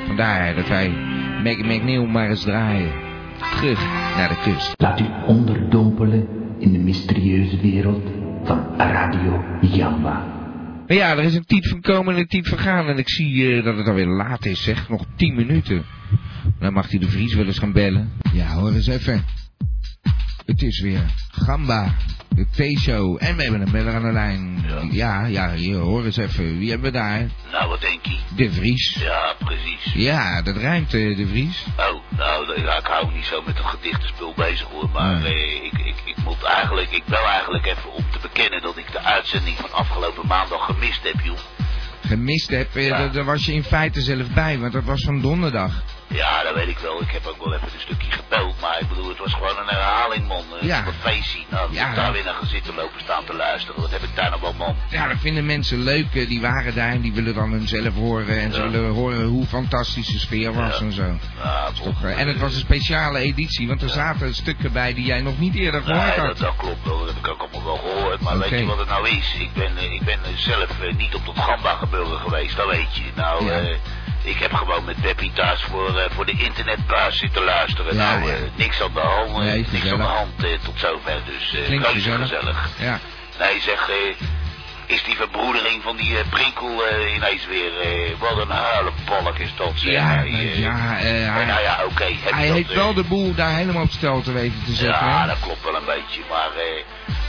Vandaar 0.07 0.55
dat 0.55 0.69
wij 0.69 0.89
Make 1.43 1.65
McNeil 1.65 2.07
maar 2.07 2.29
eens 2.29 2.43
draaien. 2.43 2.93
Terug 3.57 3.85
naar 4.17 4.29
de 4.29 4.51
kust. 4.51 4.75
Laat 4.77 5.01
u 5.01 5.05
onderdompelen 5.27 6.29
in 6.59 6.73
de 6.73 6.79
mysterieuze 6.79 7.61
wereld 7.61 8.11
van 8.45 8.65
Radio 8.77 9.45
Jamba. 9.61 10.35
Maar 10.87 10.97
ja, 10.97 11.17
er 11.17 11.25
is 11.25 11.35
een 11.35 11.45
tijd 11.45 11.69
van 11.69 11.81
komen 11.81 12.15
en 12.15 12.21
een 12.21 12.27
tijd 12.27 12.49
van 12.49 12.59
gaan. 12.59 12.87
En 12.87 12.99
ik 12.99 13.09
zie 13.09 13.57
eh, 13.57 13.65
dat 13.65 13.77
het 13.77 13.87
alweer 13.87 14.07
laat 14.07 14.45
is, 14.47 14.63
zeg. 14.63 14.89
Nog 14.89 15.05
10 15.17 15.35
minuten. 15.35 15.85
Dan 16.59 16.73
mag 16.73 16.91
hij 16.91 16.99
de 16.99 17.09
Vries 17.09 17.35
wel 17.35 17.47
eens 17.47 17.59
gaan 17.59 17.73
bellen. 17.73 18.11
Ja, 18.33 18.47
hoor 18.47 18.73
eens 18.73 18.87
even. 18.87 19.25
Het 20.47 20.63
is 20.63 20.81
weer 20.81 21.05
Gamba, 21.31 21.95
de 22.29 22.47
T-show. 22.51 23.17
En 23.21 23.37
we 23.37 23.43
hebben 23.43 23.61
een 23.61 23.71
beller 23.71 23.95
aan 23.95 24.03
de 24.03 24.13
lijn. 24.13 24.65
Ja, 24.91 25.27
ja, 25.27 25.53
hier, 25.53 25.77
hoor 25.77 26.05
eens 26.05 26.17
even. 26.17 26.59
Wie 26.59 26.71
hebben 26.71 26.93
we 26.93 26.99
daar? 26.99 27.27
Nou, 27.53 27.69
wat 27.69 27.81
denk 27.81 28.07
je? 28.07 28.19
De 28.37 28.53
Vries. 28.53 28.97
Ja, 29.01 29.35
precies. 29.39 29.93
Ja, 29.95 30.43
dat 30.43 30.57
ruimt, 30.57 30.95
eh, 30.95 31.17
de 31.17 31.27
Vries. 31.27 31.65
Oh, 31.79 32.17
nou, 32.19 32.61
ja, 32.61 32.79
ik 32.79 32.87
hou 32.87 33.13
niet 33.15 33.25
zo 33.25 33.43
met 33.47 33.59
het 33.59 33.67
gedichtenspul 33.67 34.33
bezig 34.37 34.67
hoor. 34.67 34.91
Maar 34.93 35.25
eh, 35.25 35.65
ik, 35.65 35.73
ik, 35.73 35.97
ik 36.05 36.17
moet 36.25 36.43
eigenlijk, 36.43 36.91
ik 36.91 37.05
bel 37.05 37.25
eigenlijk 37.27 37.67
even 37.67 37.93
om 37.93 38.05
te 38.11 38.19
bekennen 38.23 38.63
dat 38.63 38.77
ik 38.77 38.93
de 38.93 39.01
uitzending 39.01 39.57
van 39.57 39.73
afgelopen 39.73 40.27
maandag 40.27 40.65
gemist 40.65 41.03
heb, 41.03 41.21
joh. 41.25 41.39
Gemist 42.07 42.51
heb, 42.51 42.77
eh, 42.77 43.13
daar 43.13 43.25
was 43.25 43.45
je 43.45 43.53
in 43.53 43.65
feite 43.65 44.01
zelf 44.01 44.29
bij, 44.31 44.59
want 44.59 44.73
dat 44.73 44.85
was 44.85 45.03
van 45.03 45.21
donderdag. 45.21 45.83
Ja, 46.09 46.43
dat 46.43 46.55
weet 46.55 46.69
ik 46.69 46.79
wel. 46.79 47.03
Ik 47.03 47.11
heb 47.11 47.27
ook 47.27 47.45
wel 47.45 47.55
even 47.55 47.69
een 47.75 47.81
stukje 47.81 48.11
gebeld. 48.11 48.61
Maar 48.61 48.81
ik 48.81 48.89
bedoel, 48.89 49.09
het 49.09 49.19
was 49.19 49.33
gewoon 49.33 49.59
een 49.59 49.67
herhaling, 49.67 50.27
man. 50.29 50.45
Ja. 50.61 50.87
Een 50.87 50.93
feestje. 50.93 51.39
Nou, 51.51 51.73
Ja, 51.73 51.95
daar 51.95 52.13
weer 52.13 52.25
naar 52.25 52.35
gaan 52.35 52.47
zitten 52.47 52.75
lopen 52.75 53.01
staan 53.01 53.25
te 53.25 53.35
luisteren. 53.35 53.81
Wat 53.81 53.91
heb 53.91 54.03
ik 54.03 54.15
daar 54.17 54.31
nou 54.31 54.41
wel, 54.43 54.53
man? 54.53 54.77
Ja, 54.91 55.09
dat 55.09 55.17
vinden 55.21 55.47
mensen 55.47 55.79
leuk. 55.83 56.15
eh, 56.15 56.29
Die 56.29 56.41
waren 56.41 56.75
daar 56.75 56.91
en 56.91 57.01
die 57.01 57.13
willen 57.13 57.35
dan 57.35 57.51
hunzelf 57.51 57.95
horen. 57.95 58.41
En 58.41 58.53
ze 58.53 58.69
willen 58.71 58.91
horen 58.91 59.25
hoe 59.27 59.47
fantastisch 59.47 60.07
de 60.07 60.19
sfeer 60.19 60.53
was 60.55 60.81
en 60.81 60.93
zo. 60.93 61.19
Ja, 61.43 61.71
toch, 61.85 62.03
eh, 62.05 62.21
en 62.21 62.29
het 62.29 62.39
was 62.39 62.55
een 62.55 62.61
speciale 62.61 63.19
editie, 63.19 63.69
want 63.69 63.83
er 63.83 63.89
zaten 63.89 64.35
stukken 64.35 64.73
bij 64.73 64.95
die 64.95 65.05
jij 65.05 65.21
nog 65.21 65.39
niet 65.39 65.55
eerder 65.55 65.83
gehoord 65.83 66.05
Nee, 66.07 66.17
had. 66.19 66.27
dat, 66.27 66.39
dat 66.39 66.57
klopt 66.57 66.85
wel. 66.87 66.99
Dat 66.99 67.09
heb 67.09 67.17
ik 67.17 67.29
ook 67.29 67.41
allemaal 67.41 67.65
wel 67.65 67.77
gehoord. 67.93 68.21
Maar 68.21 68.39
weet 68.39 68.51
je 68.51 68.67
wat 68.67 68.79
het 68.79 68.89
nou 68.89 69.09
is? 69.09 69.35
Ik 69.39 69.53
ben, 69.53 69.77
eh, 69.77 69.93
ik 69.93 70.03
ben 70.05 70.19
zelf 70.35 70.69
niet 70.97 71.15
op 71.15 71.27
dat 71.27 71.39
gamba 71.45 71.75
gebeuren 71.75 72.19
geweest, 72.19 72.57
dat 72.57 72.67
weet 72.71 72.97
je. 72.97 73.03
Nou, 73.15 73.51
eh, 73.51 73.77
ik 74.27 74.39
heb 74.39 74.53
gewoon 74.53 74.85
met 74.85 75.03
Deppie 75.03 75.33
thuis 75.33 75.63
voor, 75.63 75.99
eh, 75.99 76.05
voor 76.11 76.27
de 76.27 76.33
internetbaas 76.39 77.17
zitten 77.19 77.45
luisteren. 77.45 77.97
Ja, 77.97 78.17
nou, 78.19 78.31
ja. 78.31 78.37
eh, 78.37 78.41
niks 78.55 78.83
aan 78.83 78.93
de 78.95 79.01
hand. 79.01 79.29
eh, 79.31 79.37
Nee, 79.37 79.67
niks 79.71 79.91
aan 79.93 79.99
de 79.99 80.05
hand 80.05 80.31
tot 80.65 80.75
zover. 80.79 81.19
Dus 81.27 81.65
Klinkt 81.65 81.85
reuze 81.87 82.01
gezellig. 82.11 82.29
gezellig. 82.29 82.69
Ja. 82.79 82.99
Nee, 83.39 83.61
zeg, 83.61 83.91
is 84.87 85.05
die 85.05 85.17
verbroedering 85.17 85.83
van 85.83 85.97
die 85.97 86.19
eh, 86.19 86.25
Prinkel 86.31 86.87
eh, 86.87 87.15
ineens 87.15 87.47
weer... 87.47 87.81
eh, 87.81 88.13
wat 88.19 88.37
een 88.39 88.51
huilenbalk 88.51 89.39
is 89.39 89.53
dat, 89.57 89.73
zeg. 89.75 89.93
Ja, 89.93 90.21
ja, 90.23 90.75
hij- 90.77 91.45
nou 91.45 91.63
ja, 91.63 91.79
oké. 91.91 92.05
Hij 92.35 92.47
heeft 92.47 92.75
wel 92.75 92.95
de 92.95 93.03
boel 93.05 93.35
daar 93.35 93.55
helemaal 93.55 93.83
op 93.83 93.91
stel 93.91 94.21
te 94.23 94.33
weten 94.33 94.63
te 94.65 94.73
zetten. 94.73 95.07
ja, 95.07 95.21
hè? 95.21 95.27
dat 95.27 95.41
klopt 95.41 95.63
wel 95.65 95.77
een 95.77 95.85
beetje. 95.95 96.21
Maar 96.31 96.49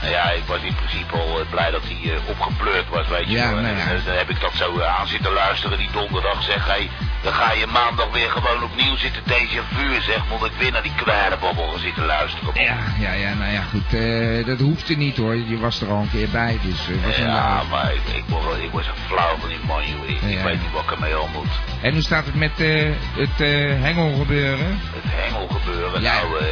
nou 0.01 0.11
ja, 0.13 0.29
ik 0.31 0.43
was 0.45 0.61
in 0.61 0.75
principe 0.75 1.13
al 1.17 1.41
blij 1.49 1.71
dat 1.71 1.81
hij 1.87 2.17
opgepleurd 2.25 2.89
was, 2.89 3.07
weet 3.07 3.25
je 3.27 3.31
Ja, 3.37 3.51
wel. 3.53 3.61
nou 3.61 3.75
ja. 3.77 3.85
dan 4.05 4.15
heb 4.15 4.29
ik 4.29 4.39
dat 4.41 4.53
zo 4.55 4.81
aan 4.81 5.07
zitten 5.07 5.31
luisteren 5.33 5.77
die 5.77 5.89
donderdag. 5.91 6.43
Zeg, 6.43 6.65
hey, 6.67 6.89
dan 7.23 7.33
ga 7.33 7.51
je 7.51 7.65
maandag 7.67 8.11
weer 8.11 8.29
gewoon 8.31 8.63
opnieuw 8.63 8.95
zitten 8.95 9.21
deze 9.25 9.59
vuur, 9.73 10.01
zeg. 10.01 10.21
Moet 10.29 10.45
ik 10.47 10.51
weer 10.57 10.71
naar 10.71 10.81
die 10.83 10.95
kwijlenbabbel 10.95 11.67
gaan 11.71 11.79
zitten 11.79 12.05
luisteren. 12.05 12.45
man. 12.53 12.63
Ja, 12.63 12.77
ja, 12.99 13.11
ja, 13.13 13.33
nou 13.33 13.51
ja, 13.51 13.61
goed. 13.61 14.45
dat 14.47 14.59
hoefde 14.59 14.95
niet 14.95 15.17
hoor. 15.17 15.35
Je 15.35 15.57
was 15.59 15.81
er 15.81 15.89
al 15.89 16.01
een 16.01 16.09
keer 16.11 16.29
bij, 16.29 16.59
dus 16.63 16.79
was 17.05 17.17
een 17.17 17.25
Ja, 17.47 17.63
maar 17.69 17.93
ik, 17.93 18.01
ik, 18.15 18.23
word 18.27 18.43
wel- 18.43 18.57
ik 18.57 18.71
was 18.71 18.87
een 18.87 18.93
flauw 19.07 19.37
van 19.37 19.49
die 19.49 19.59
man. 19.67 19.81
Ik, 19.81 20.21
ik 20.21 20.39
weet 20.43 20.61
niet 20.61 20.71
wat 20.71 20.83
ik 20.83 20.91
ermee 20.91 21.15
aan 21.15 21.31
moet. 21.33 21.47
En 21.81 21.93
hoe 21.93 22.01
staat 22.01 22.25
het 22.25 22.35
met 22.35 22.59
eh, 22.59 22.91
het 23.15 23.41
eh, 23.41 23.81
hengel 23.81 24.15
gebeuren? 24.17 24.79
Het 24.93 25.03
hengel 25.05 25.47
gebeuren, 25.47 26.01
Ja. 26.01 26.13
nou... 26.13 26.39
eh, 26.39 26.47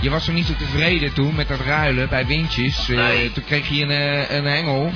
Je 0.00 0.10
was 0.10 0.26
er 0.26 0.32
niet 0.32 0.46
zo 0.46 0.54
tevreden 0.58 1.12
toen 1.12 1.34
met 1.34 1.48
dat 1.48 1.60
ruilen 1.60 2.08
bij 2.08 2.26
windjes. 2.26 2.86
Nee. 2.88 3.32
Toen 3.32 3.44
kreeg 3.44 3.68
je 3.68 3.82
een, 3.82 4.36
een 4.36 4.44
hengel 4.44 4.92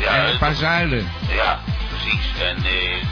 Ja, 0.00 0.14
en 0.16 0.32
een 0.32 0.38
paar 0.38 0.54
zuilen. 0.54 1.08
Ja, 1.28 1.60
precies. 1.88 2.26
En 2.42 2.56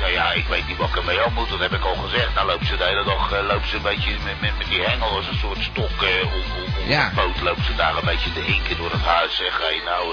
nou 0.00 0.12
ja, 0.12 0.32
ik 0.32 0.46
weet 0.46 0.66
niet 0.68 0.76
wat 0.76 0.88
ik 0.88 0.96
ermee 0.96 1.20
aan 1.20 1.32
moet, 1.34 1.48
dat 1.48 1.58
heb 1.60 1.72
ik 1.72 1.84
al 1.84 1.94
gezegd. 1.94 2.34
Nou 2.34 2.46
loopt 2.46 2.66
ze 2.66 2.76
de 2.76 2.84
hele 2.84 3.04
dag 3.04 3.32
eh, 3.32 3.46
loopt 3.46 3.68
ze 3.68 3.76
een 3.76 3.82
beetje 3.82 4.10
met, 4.24 4.40
met, 4.40 4.58
met 4.58 4.66
die 4.68 4.82
hengel 4.82 5.08
als 5.16 5.26
een 5.28 5.38
soort 5.38 5.62
stok 5.62 6.02
om, 6.22 6.32
om, 6.32 6.74
om 6.82 6.88
Ja. 6.88 7.08
de 7.08 7.14
poot. 7.14 7.40
Loopt 7.40 7.64
ze 7.66 7.74
daar 7.74 7.96
een 7.96 8.04
beetje 8.12 8.32
te 8.32 8.40
hinken 8.40 8.76
door 8.76 8.90
het 8.90 9.02
huis. 9.02 9.36
Zeg, 9.36 9.58
hey, 9.58 9.80
nou, 9.84 10.04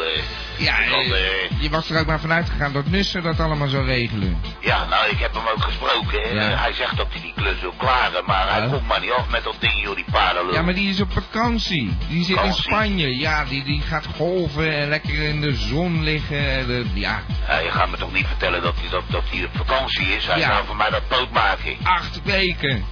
Ja, 0.57 0.75
dan, 0.89 0.99
eh, 0.99 1.11
eh, 1.11 1.51
je 1.59 1.69
was 1.69 1.89
er 1.89 1.99
ook 1.99 2.05
maar 2.05 2.19
vanuit 2.19 2.49
gegaan 2.49 2.73
dat 2.73 2.85
Nussen 2.87 3.23
dat 3.23 3.39
allemaal 3.39 3.67
zou 3.67 3.85
regelen. 3.85 4.41
ja, 4.61 4.85
nou, 4.85 5.09
ik 5.09 5.19
heb 5.19 5.33
hem 5.33 5.43
ook 5.55 5.63
gesproken. 5.63 6.35
Ja. 6.35 6.41
hij 6.57 6.73
zegt 6.73 6.97
dat 6.97 7.07
hij 7.11 7.21
die 7.21 7.33
klus 7.35 7.59
wil 7.61 7.73
klaren, 7.77 8.23
maar 8.25 8.51
hij 8.53 8.67
komt 8.69 8.87
maar 8.87 8.99
niet 8.99 9.11
af 9.11 9.29
met 9.29 9.43
dat 9.43 9.55
ding, 9.59 9.81
joh, 9.83 9.95
die 9.95 10.05
paardenlul. 10.11 10.53
Ja, 10.53 10.61
maar 10.61 10.73
die 10.73 10.89
is 10.89 11.01
op 11.01 11.11
vakantie. 11.11 11.97
Die 12.07 12.23
zit 12.25 12.41
in? 12.41 12.53
Spanje. 12.53 13.17
Ja, 13.17 13.45
die, 13.45 13.63
die 13.63 13.81
gaat 13.81 14.05
golven 14.15 14.73
en 14.77 14.89
lekker 14.89 15.13
in 15.23 15.41
de 15.41 15.55
zon 15.55 16.03
liggen. 16.03 16.67
De- 16.67 16.85
ja, 16.93 17.19
Ja, 17.47 17.57
je 17.59 17.71
gaat 17.71 17.89
me 17.89 17.97
toch 17.97 18.13
niet 18.13 18.27
vertellen 18.27 18.61
dat 18.61 18.73
hij, 18.79 18.89
dat, 18.89 19.03
dat 19.09 19.23
hij 19.31 19.43
op 19.45 19.51
vakantie 19.57 20.07
is? 20.15 20.27
Hij 20.27 20.39
Ja. 20.39 20.47
zou 20.53 20.65
voor 20.65 20.75
mij 20.75 20.89
dat 20.89 21.07
poot 21.07 21.31
maken. 21.31 21.75
acht 21.83 22.19
weken. 22.23 22.85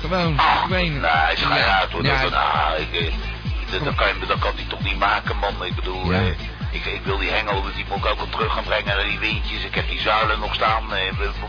Gewoon, 0.00 0.38
Ach, 0.38 0.58
verdwenen. 0.58 1.00
Nee, 1.00 1.10
hij 1.10 1.58
Ja, 1.58 1.78
uit 1.80 1.90
hoor. 1.90 2.04
ja, 2.04 2.22
Dat, 2.22 2.30
nou, 2.30 2.80
ik, 2.80 2.92
eh, 3.00 3.12
dat, 3.70 3.84
dat, 3.84 3.94
kan, 3.94 4.06
je- 4.08 4.26
dat 4.26 4.38
kan 4.38 4.52
hij 4.54 4.64
toch 4.68 4.82
niet 4.82 4.98
maken, 4.98 5.36
man. 5.36 5.64
Ik 5.64 5.74
bedoel, 5.74 6.12
Ja. 6.12 6.18
eh, 6.18 6.26
ik, 6.70 6.84
ik 6.84 7.00
wil 7.04 7.18
die 7.18 7.30
hengel, 7.30 7.62
die 7.74 7.84
moet 7.88 7.98
ik 7.98 8.06
ook 8.06 8.16
wel 8.16 8.28
terug 8.28 8.52
gaan 8.52 8.64
brengen 8.64 8.86
naar 8.96 9.04
die 9.04 9.18
windjes. 9.18 9.64
Ik 9.64 9.74
heb 9.74 9.88
die 9.88 10.00
zuilen 10.00 10.38
nog 10.40 10.54
staan. 10.54 10.94
Eh, 10.94 11.00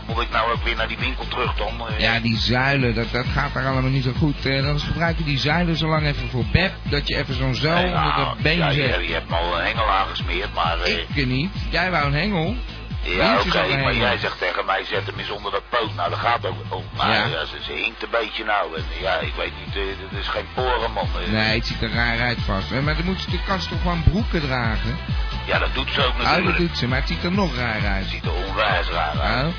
moet 0.06 0.22
ik 0.22 0.30
nou 0.30 0.52
ook 0.52 0.62
weer 0.64 0.76
naar 0.76 0.88
die 0.88 0.98
winkel 0.98 1.28
terug 1.28 1.54
dan? 1.54 1.88
Eh, 1.88 1.98
Ja, 2.00 2.20
die 2.20 2.36
zuilen, 2.38 2.94
dat, 2.94 3.10
dat 3.12 3.26
gaat 3.26 3.54
daar 3.54 3.66
allemaal 3.66 3.90
niet 3.90 4.04
zo 4.04 4.12
goed. 4.18 4.46
Eh, 4.46 4.62
dan 4.62 4.80
gebruik 4.80 5.18
je 5.18 5.24
die 5.24 5.38
zuilen 5.38 5.76
zo 5.76 5.88
lang 5.88 6.06
even 6.06 6.28
voor 6.28 6.44
beb, 6.52 6.72
dat 6.82 7.08
je 7.08 7.16
even 7.16 7.34
zo'n 7.34 7.54
zuil 7.54 7.90
nou, 7.90 8.08
onder 8.10 8.24
dat 8.24 8.38
been 8.38 8.56
ja, 8.56 8.70
zet. 8.70 9.06
je 9.06 9.12
hebt 9.12 9.28
me 9.28 9.36
al 9.36 9.58
een 9.58 9.64
hengel 9.64 9.88
aangesmeerd, 9.90 10.54
maar... 10.54 10.80
eh, 10.80 10.98
Ik 11.14 11.26
niet. 11.26 11.50
Jij 11.70 11.90
wou 11.90 12.06
een 12.06 12.14
hengel. 12.14 12.56
Ja, 13.02 13.40
oké, 13.40 13.76
maar 13.82 13.94
jij 13.94 14.18
zegt 14.18 14.38
tegen 14.38 14.64
mij, 14.64 14.84
zet 14.84 15.06
hem 15.06 15.18
eens 15.18 15.30
onder 15.30 15.52
dat 15.52 15.62
poot. 15.68 15.94
Nou, 15.94 16.10
dat 16.10 16.18
gaat 16.18 16.46
ook. 16.46 16.82
Maar 16.96 17.08
Ja. 17.10 17.26
ja. 17.26 17.44
ze, 17.44 17.56
ze 17.62 17.72
hinkt 17.72 18.02
een 18.02 18.10
beetje 18.10 18.44
nou. 18.44 18.76
En 18.76 18.84
ja, 19.00 19.18
ik 19.18 19.34
weet 19.36 19.52
niet, 19.66 19.76
eh, 19.76 19.82
dat 20.10 20.20
is 20.20 20.28
geen 20.28 20.46
poren, 20.54 20.92
man. 20.92 21.08
Eh, 21.24 21.32
Nee, 21.32 21.56
het 21.58 21.66
ziet 21.66 21.82
er 21.82 21.92
raar 21.92 22.20
uit 22.20 22.38
vast. 22.46 22.70
Eh, 22.72 22.78
Maar 22.78 22.96
dan 22.96 23.04
moet 23.04 23.20
ze, 23.20 23.42
kan 23.46 23.60
ze 23.60 23.68
toch 23.68 23.80
gewoon 23.80 24.02
broeken 24.02 24.40
dragen? 24.40 24.98
Ja, 25.46 25.58
dat 25.58 25.74
doet 25.74 25.90
ze 25.92 26.00
ook 26.06 26.12
Oh, 26.12 26.18
natuurlijk. 26.18 26.46
dat 26.46 26.56
doet 26.56 26.78
ze, 26.78 26.88
maar 26.88 26.98
het 26.98 27.08
ziet 27.08 27.24
er 27.24 27.32
nog 27.32 27.56
raar 27.56 27.86
uit. 27.86 28.06
ziet 28.06 28.24
er 28.24 28.32
onwijs 28.32 28.88
raar 28.88 29.20
uit. 29.20 29.46
Oh, 29.46 29.52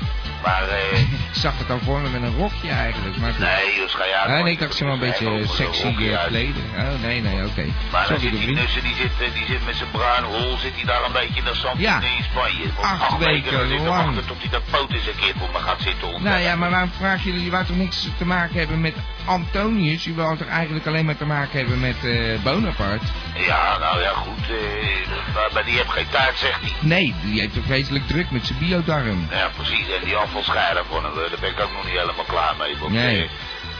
Maar, 0.44 0.68
eh... 0.68 0.98
Ik 1.00 1.40
zag 1.44 1.58
het 1.58 1.70
al 1.70 1.78
voor 1.82 2.00
me 2.00 2.08
met 2.08 2.22
een 2.22 2.36
rokje 2.36 2.70
eigenlijk. 2.70 3.16
Maar. 3.16 3.32
Nee, 3.38 3.76
joh, 3.76 3.88
ga 3.88 4.04
je 4.04 4.14
uit. 4.16 4.42
Nee, 4.44 4.52
ik 4.52 4.58
dacht 4.58 4.74
ze 4.74 4.84
wel 4.84 4.92
een 4.92 4.98
beetje 4.98 5.42
sexy 5.46 5.86
eh, 5.86 6.24
kleden. 6.26 6.62
Oh, 6.76 7.02
nee, 7.02 7.20
nee, 7.20 7.46
oké. 7.46 7.64
Maar 7.92 8.08
dan 8.08 8.20
zit 8.20 8.30
de 8.32 8.38
die. 8.38 8.54
Nussen, 8.54 8.82
die 8.82 8.94
zit, 8.94 9.10
eh, 9.20 9.34
die 9.34 9.46
zit 9.46 9.66
met 9.66 9.76
zijn 9.76 9.90
bruin 9.90 10.22
hol, 10.24 10.56
zit 10.58 10.72
hij 10.74 10.84
daar 10.84 11.04
een 11.04 11.12
beetje 11.12 11.38
in 11.38 11.44
de 11.44 11.54
zand 11.54 11.78
Ja. 11.80 12.00
in 12.00 12.24
Spanje. 12.30 12.64
Op 12.76 12.84
Acht 12.84 13.18
weken 13.18 13.68
dan 13.68 13.68
lang. 13.84 13.86
wachten 14.04 14.26
tot 14.26 14.36
hij 14.40 14.50
dat 14.50 14.62
poot 14.70 14.92
eens 14.92 15.06
een 15.06 15.16
keer 15.20 15.34
voor 15.38 15.48
me 15.52 15.58
gaat 15.58 15.80
zitten 15.80 16.06
onder. 16.08 16.22
Nou 16.30 16.40
ja, 16.42 16.56
maar 16.56 16.70
waarom 16.70 16.90
vraag 16.98 17.24
je, 17.24 17.44
je 17.44 17.50
wou 17.50 17.64
toch 17.64 17.76
niks 17.76 18.08
te 18.18 18.24
maken 18.26 18.58
hebben 18.58 18.80
met 18.80 18.94
Antonius? 19.24 20.04
Je 20.04 20.14
wou 20.14 20.36
toch 20.36 20.48
eigenlijk 20.48 20.86
alleen 20.86 21.04
maar 21.04 21.16
te 21.16 21.26
maken 21.26 21.58
hebben 21.58 21.80
met 21.80 21.96
eh, 22.04 22.42
Bonaparte? 22.42 23.06
Ja, 23.34 23.78
nou 23.78 24.00
ja, 24.00 24.10
goed. 24.10 24.50
eh, 24.50 25.34
maar, 25.34 25.48
maar 25.52 25.64
die 25.64 25.74
heeft 25.76 25.90
geen 25.90 26.08
tijd, 26.10 26.38
zegt 26.38 26.60
hij. 26.60 26.72
Nee, 26.80 27.14
die 27.24 27.40
heeft 27.40 27.54
toch 27.54 27.64
vreselijk 27.64 28.06
druk 28.06 28.30
met 28.30 28.46
zijn 28.46 28.58
biodarm. 28.58 29.26
Ja, 29.30 29.50
precies. 29.56 29.86
En 29.98 30.04
die 30.04 30.14
afvalscheider 30.16 30.33
van 30.42 31.04
hem, 31.04 31.12
eh, 31.24 31.30
daar 31.30 31.40
ben 31.40 31.50
ik 31.50 31.60
ook 31.60 31.72
nog 31.72 31.84
niet 31.84 31.98
helemaal 31.98 32.24
klaar 32.24 32.54
mee. 32.58 32.76
Want, 32.76 32.92
Nee. 32.92 33.22
eh, 33.22 33.30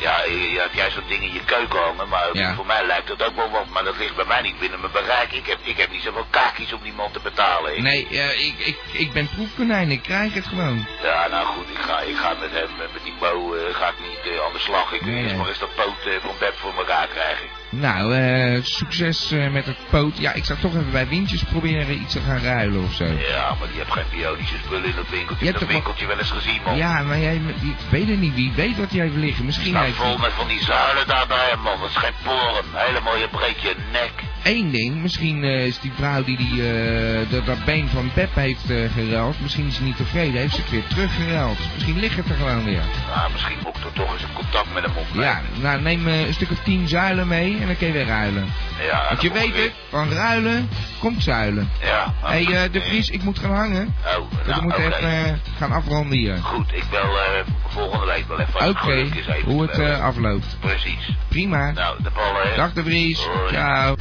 ja, 0.00 0.24
je, 0.24 0.58
hebt 0.60 0.74
jij 0.74 0.90
zo'n 0.90 1.02
ding 1.08 1.22
in 1.22 1.32
je 1.32 1.44
keuken 1.44 1.78
hangen, 1.78 2.08
maar 2.08 2.28
Ja. 2.32 2.54
voor 2.54 2.66
mij 2.66 2.86
lijkt 2.86 3.08
dat 3.08 3.22
ook 3.22 3.36
wel 3.36 3.50
wat. 3.50 3.68
Maar 3.68 3.84
dat 3.84 3.96
ligt 3.98 4.16
bij 4.16 4.24
mij 4.24 4.42
niet 4.42 4.58
binnen 4.58 4.80
mijn 4.80 4.92
bereik. 4.92 5.32
Ik 5.32 5.46
heb, 5.46 5.58
ik 5.62 5.76
heb 5.76 5.90
niet 5.90 6.02
zoveel 6.02 6.26
kaakjes 6.30 6.72
om 6.72 6.80
die 6.82 6.92
man 6.92 7.10
te 7.12 7.20
betalen. 7.20 7.82
Nee, 7.82 8.06
eh, 8.10 8.46
ik, 8.46 8.58
ik, 8.58 8.78
ik 8.92 9.12
ben 9.12 9.28
proefkonijn, 9.34 9.90
ik 9.90 10.02
krijg 10.02 10.34
het 10.34 10.46
gewoon. 10.46 10.86
Ja, 11.02 11.28
nou 11.28 11.46
goed, 11.46 11.68
ik 11.70 11.78
ga, 11.78 12.00
ik 12.00 12.16
ga 12.16 12.34
met 12.40 12.50
hem, 12.50 12.68
met 12.78 13.02
die 13.04 13.14
Bo, 13.20 13.54
eh, 13.54 13.74
ga 13.74 13.88
ik 13.88 14.00
niet 14.08 14.32
eh, 14.32 14.44
aan 14.44 14.52
de 14.52 14.58
slag. 14.58 14.92
Ik 14.92 15.04
Nee, 15.04 15.34
maar 15.36 15.48
eens 15.48 15.58
dat 15.58 15.74
poot 15.74 15.94
van 16.22 16.34
Beb 16.38 16.54
voor 16.58 16.74
elkaar 16.76 17.06
krijgen. 17.06 17.46
Nou, 17.68 18.14
eh, 18.14 18.62
succes 18.62 19.30
eh, 19.30 19.50
met 19.50 19.66
het 19.66 19.76
poot. 19.90 20.18
Ja, 20.18 20.32
ik 20.32 20.44
zou 20.44 20.58
toch 20.58 20.74
even 20.74 20.90
bij 20.90 21.08
Windjes 21.08 21.44
proberen 21.44 22.00
iets 22.00 22.12
te 22.12 22.20
gaan 22.20 22.38
ruilen 22.38 22.84
of 22.84 22.92
zo. 22.92 23.04
Ja, 23.04 23.54
maar 23.58 23.68
die 23.68 23.76
heeft 23.76 23.92
geen 23.92 24.04
bionische 24.10 24.56
spullen 24.64 24.84
in 24.84 24.96
dat 24.96 25.08
winkeltje. 25.10 25.44
Je 25.44 25.50
hebt 25.50 25.60
heb 25.60 25.68
dat 25.68 25.68
winkeltje 25.68 26.06
wel 26.06 26.18
eens 26.18 26.30
gezien, 26.30 26.60
man. 26.64 26.76
Ja, 26.76 27.02
maar 27.02 27.18
jij, 27.18 27.34
ik 27.60 27.76
weet 27.90 28.08
het 28.08 28.20
niet. 28.20 28.34
Wie 28.34 28.52
weet 28.52 28.76
wat 28.78 28.92
jij 28.92 29.04
heeft 29.04 29.16
liggen. 29.16 29.44
Misschien 29.44 29.76
heeft 29.76 29.96
vol 29.96 30.18
met 30.18 30.32
van 30.32 30.48
die 30.48 30.62
zuilen 30.62 31.06
daar 31.06 31.26
bij 31.26 31.48
hem, 31.50 31.60
man. 31.60 31.80
Dat 31.80 31.88
is 31.88 31.96
geen 31.96 32.14
poren. 32.22 32.64
Hele 32.72 33.00
mooie 33.00 33.28
breek 33.28 33.56
je 33.56 33.74
nek. 33.92 34.12
Eén 34.44 34.70
ding, 34.70 35.02
misschien 35.02 35.44
eh, 35.44 35.66
is 35.66 35.80
die 35.80 35.92
vrouw 35.94 36.24
die, 36.24 36.36
die 36.36 36.68
eh, 36.68 37.30
dat, 37.30 37.46
dat 37.46 37.64
been 37.64 37.88
van 37.88 38.10
Pep 38.14 38.34
heeft 38.34 38.70
eh 38.70 38.92
geruild, 38.92 39.40
misschien 39.40 39.66
is 39.66 39.74
ze 39.74 39.82
niet 39.82 39.96
tevreden, 39.96 40.40
heeft 40.40 40.54
ze 40.54 40.60
het 40.60 40.70
weer 40.70 40.86
teruggeruild. 40.86 41.58
Misschien 41.74 41.98
ligt 41.98 42.16
het 42.16 42.28
er 42.28 42.34
gewoon 42.34 42.64
weer. 42.64 42.82
Nou, 43.14 43.32
misschien 43.32 43.56
moet 43.62 43.76
ik 43.76 43.84
er 43.84 43.92
toch 43.92 44.12
eens 44.12 44.22
een 44.22 44.32
contact 44.32 44.74
met 44.74 44.82
hem 44.82 44.96
opnemen. 44.96 45.24
Ja, 45.24 45.40
nou 45.60 45.80
neem 45.80 46.06
een 46.06 46.34
stuk 46.34 46.50
of 46.50 46.62
tien 46.62 46.88
zuilen 46.88 47.28
mee 47.28 47.58
en 47.60 47.66
dan 47.66 47.76
kun 47.76 47.86
je 47.86 47.92
weer 47.92 48.06
ruilen. 48.06 48.46
Ja, 48.80 49.06
Want 49.08 49.22
je 49.22 49.32
weet 49.32 49.54
het, 49.54 49.72
van 49.88 50.12
ruilen 50.12 50.68
komt 51.00 51.22
zuilen. 51.22 51.70
Ja. 51.82 52.14
Hé, 52.22 52.44
hey, 52.44 52.64
eh, 52.64 52.72
de 52.72 52.80
Vries, 52.80 53.10
ik 53.10 53.22
moet 53.22 53.38
gaan 53.38 53.54
hangen. 53.54 53.94
Oh, 54.18 54.30
Dus 54.30 54.46
nou, 54.46 54.56
we 54.56 54.62
moeten 54.62 54.84
even 54.84 55.24
eh, 55.24 55.32
gaan 55.58 55.72
afronden 55.72 56.18
hier. 56.18 56.36
Goed, 56.36 56.72
ik 56.72 56.84
bel 56.90 57.00
eh, 57.00 57.46
volgende 57.66 58.06
week 58.06 58.28
wel 58.28 58.40
even. 58.40 58.68
Oké, 58.68 59.08
hoe 59.44 59.62
het 59.62 59.78
eh, 59.78 60.04
afloopt. 60.04 60.56
Precies. 60.60 61.16
Prima. 61.28 61.70
Nou, 61.70 62.02
de 62.02 62.10
ballen, 62.14 62.48
hè. 62.50 62.56
Dag 62.56 62.72
de 62.72 62.82
Vries. 62.82 63.28
Ciao. 63.48 63.94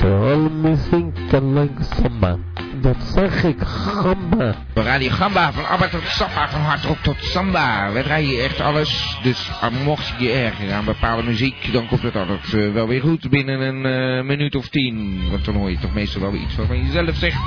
Muziek. 2.74 2.84
Dat 2.84 2.98
zeg 3.14 3.44
ik, 3.44 3.58
gamba. 3.60 4.56
We 4.74 4.82
Radio 4.82 5.10
Gamba, 5.10 5.52
van 5.52 5.66
Abba 5.66 5.88
tot 5.88 6.02
Samba, 6.06 6.50
van 6.50 6.62
hardrock 6.62 6.98
tot 6.98 7.16
Samba. 7.20 7.92
We 7.92 8.14
hier 8.14 8.44
echt 8.44 8.60
alles. 8.60 9.18
Dus 9.24 9.52
ah, 9.62 9.72
mocht 9.84 10.14
je 10.18 10.32
ergeren 10.32 10.76
aan 10.76 10.86
bepaalde 10.86 11.24
muziek, 11.24 11.74
dan 11.74 11.88
komt 11.88 12.02
het 12.02 12.16
altijd 12.16 12.54
eh, 12.54 12.74
wel 12.74 12.88
weer 12.88 13.02
goed 13.02 13.30
binnen 13.30 13.62
een 13.62 13.86
eh, 13.86 14.24
minuut 14.24 14.56
of 14.56 14.70
tien. 14.70 15.22
Want 15.30 15.46
dan 15.46 15.56
hoor 15.56 15.70
je 15.70 15.78
toch 15.78 15.94
meestal 15.94 16.22
wel 16.22 16.34
iets 16.34 16.56
waarvan 16.56 16.86
je 16.86 16.92
zelf 16.92 17.16
zegt... 17.16 17.38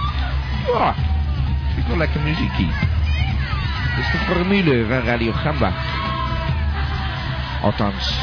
Ja, 0.67 0.95
vind 1.75 1.79
ik 1.79 1.87
wel 1.87 1.97
lekker 1.97 2.21
muziekie. 2.21 2.71
Dat 3.97 4.05
is 4.05 4.11
de 4.11 4.19
formule 4.19 4.85
van 4.89 5.01
Radio 5.01 5.33
Gamba. 5.33 5.73
Althans, 7.63 8.19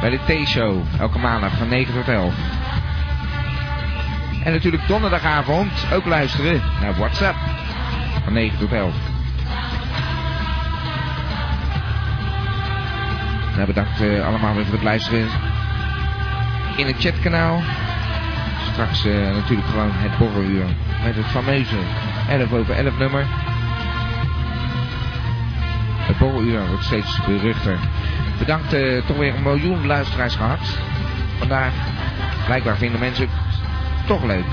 bij 0.00 0.10
de 0.10 0.18
T-show, 0.26 0.82
elke 0.98 1.18
maandag 1.18 1.52
van 1.56 1.68
9 1.68 1.94
tot 1.94 2.08
11. 2.08 2.34
En 4.48 4.54
natuurlijk 4.54 4.86
donderdagavond 4.86 5.72
ook 5.92 6.06
luisteren 6.06 6.62
naar 6.80 6.94
WhatsApp. 6.94 7.36
Van 8.24 8.32
9 8.32 8.58
tot 8.58 8.72
11. 8.72 8.94
Nou, 13.54 13.66
bedankt 13.66 14.00
eh, 14.00 14.26
allemaal 14.26 14.54
weer 14.54 14.64
voor 14.64 14.74
het 14.74 14.82
luisteren. 14.82 15.28
In 16.76 16.86
het 16.86 16.96
chatkanaal. 16.98 17.62
Straks 18.72 19.04
eh, 19.04 19.12
natuurlijk 19.14 19.68
gewoon 19.68 19.90
het 19.92 20.18
borreluur. 20.18 20.64
Met 21.04 21.14
het 21.14 21.26
fameuze 21.26 21.76
11 22.28 22.52
over 22.52 22.74
11 22.74 22.98
nummer. 22.98 23.24
Het 26.06 26.18
borreluur 26.18 26.66
wordt 26.68 26.84
steeds 26.84 27.20
beruchter. 27.26 27.78
Bedankt 28.38 28.72
eh, 28.72 29.06
toch 29.06 29.16
weer 29.16 29.34
een 29.34 29.42
miljoen 29.42 29.86
luisteraars 29.86 30.34
gehad. 30.34 30.78
Vandaag. 31.38 31.72
Blijkbaar 32.46 32.76
vinden 32.76 33.00
mensen 33.00 33.28
toch 34.08 34.24
leuk. 34.24 34.44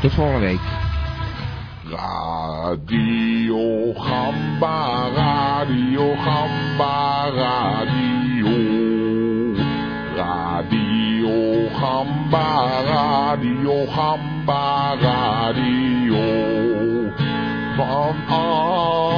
Tot 0.00 0.12
volgende 0.12 0.46
week. 0.46 0.60
Radio 1.90 3.92
Gamba, 3.92 5.08
Radio 5.14 6.14
Gamba, 6.14 7.24
Radio. 7.34 8.56
Radio 10.16 11.68
Gamba, 11.80 12.82
Radio 12.86 13.84
Gamba, 13.84 14.94
Radio. 15.00 16.24
Van 17.76 18.14
Abba 18.28 19.15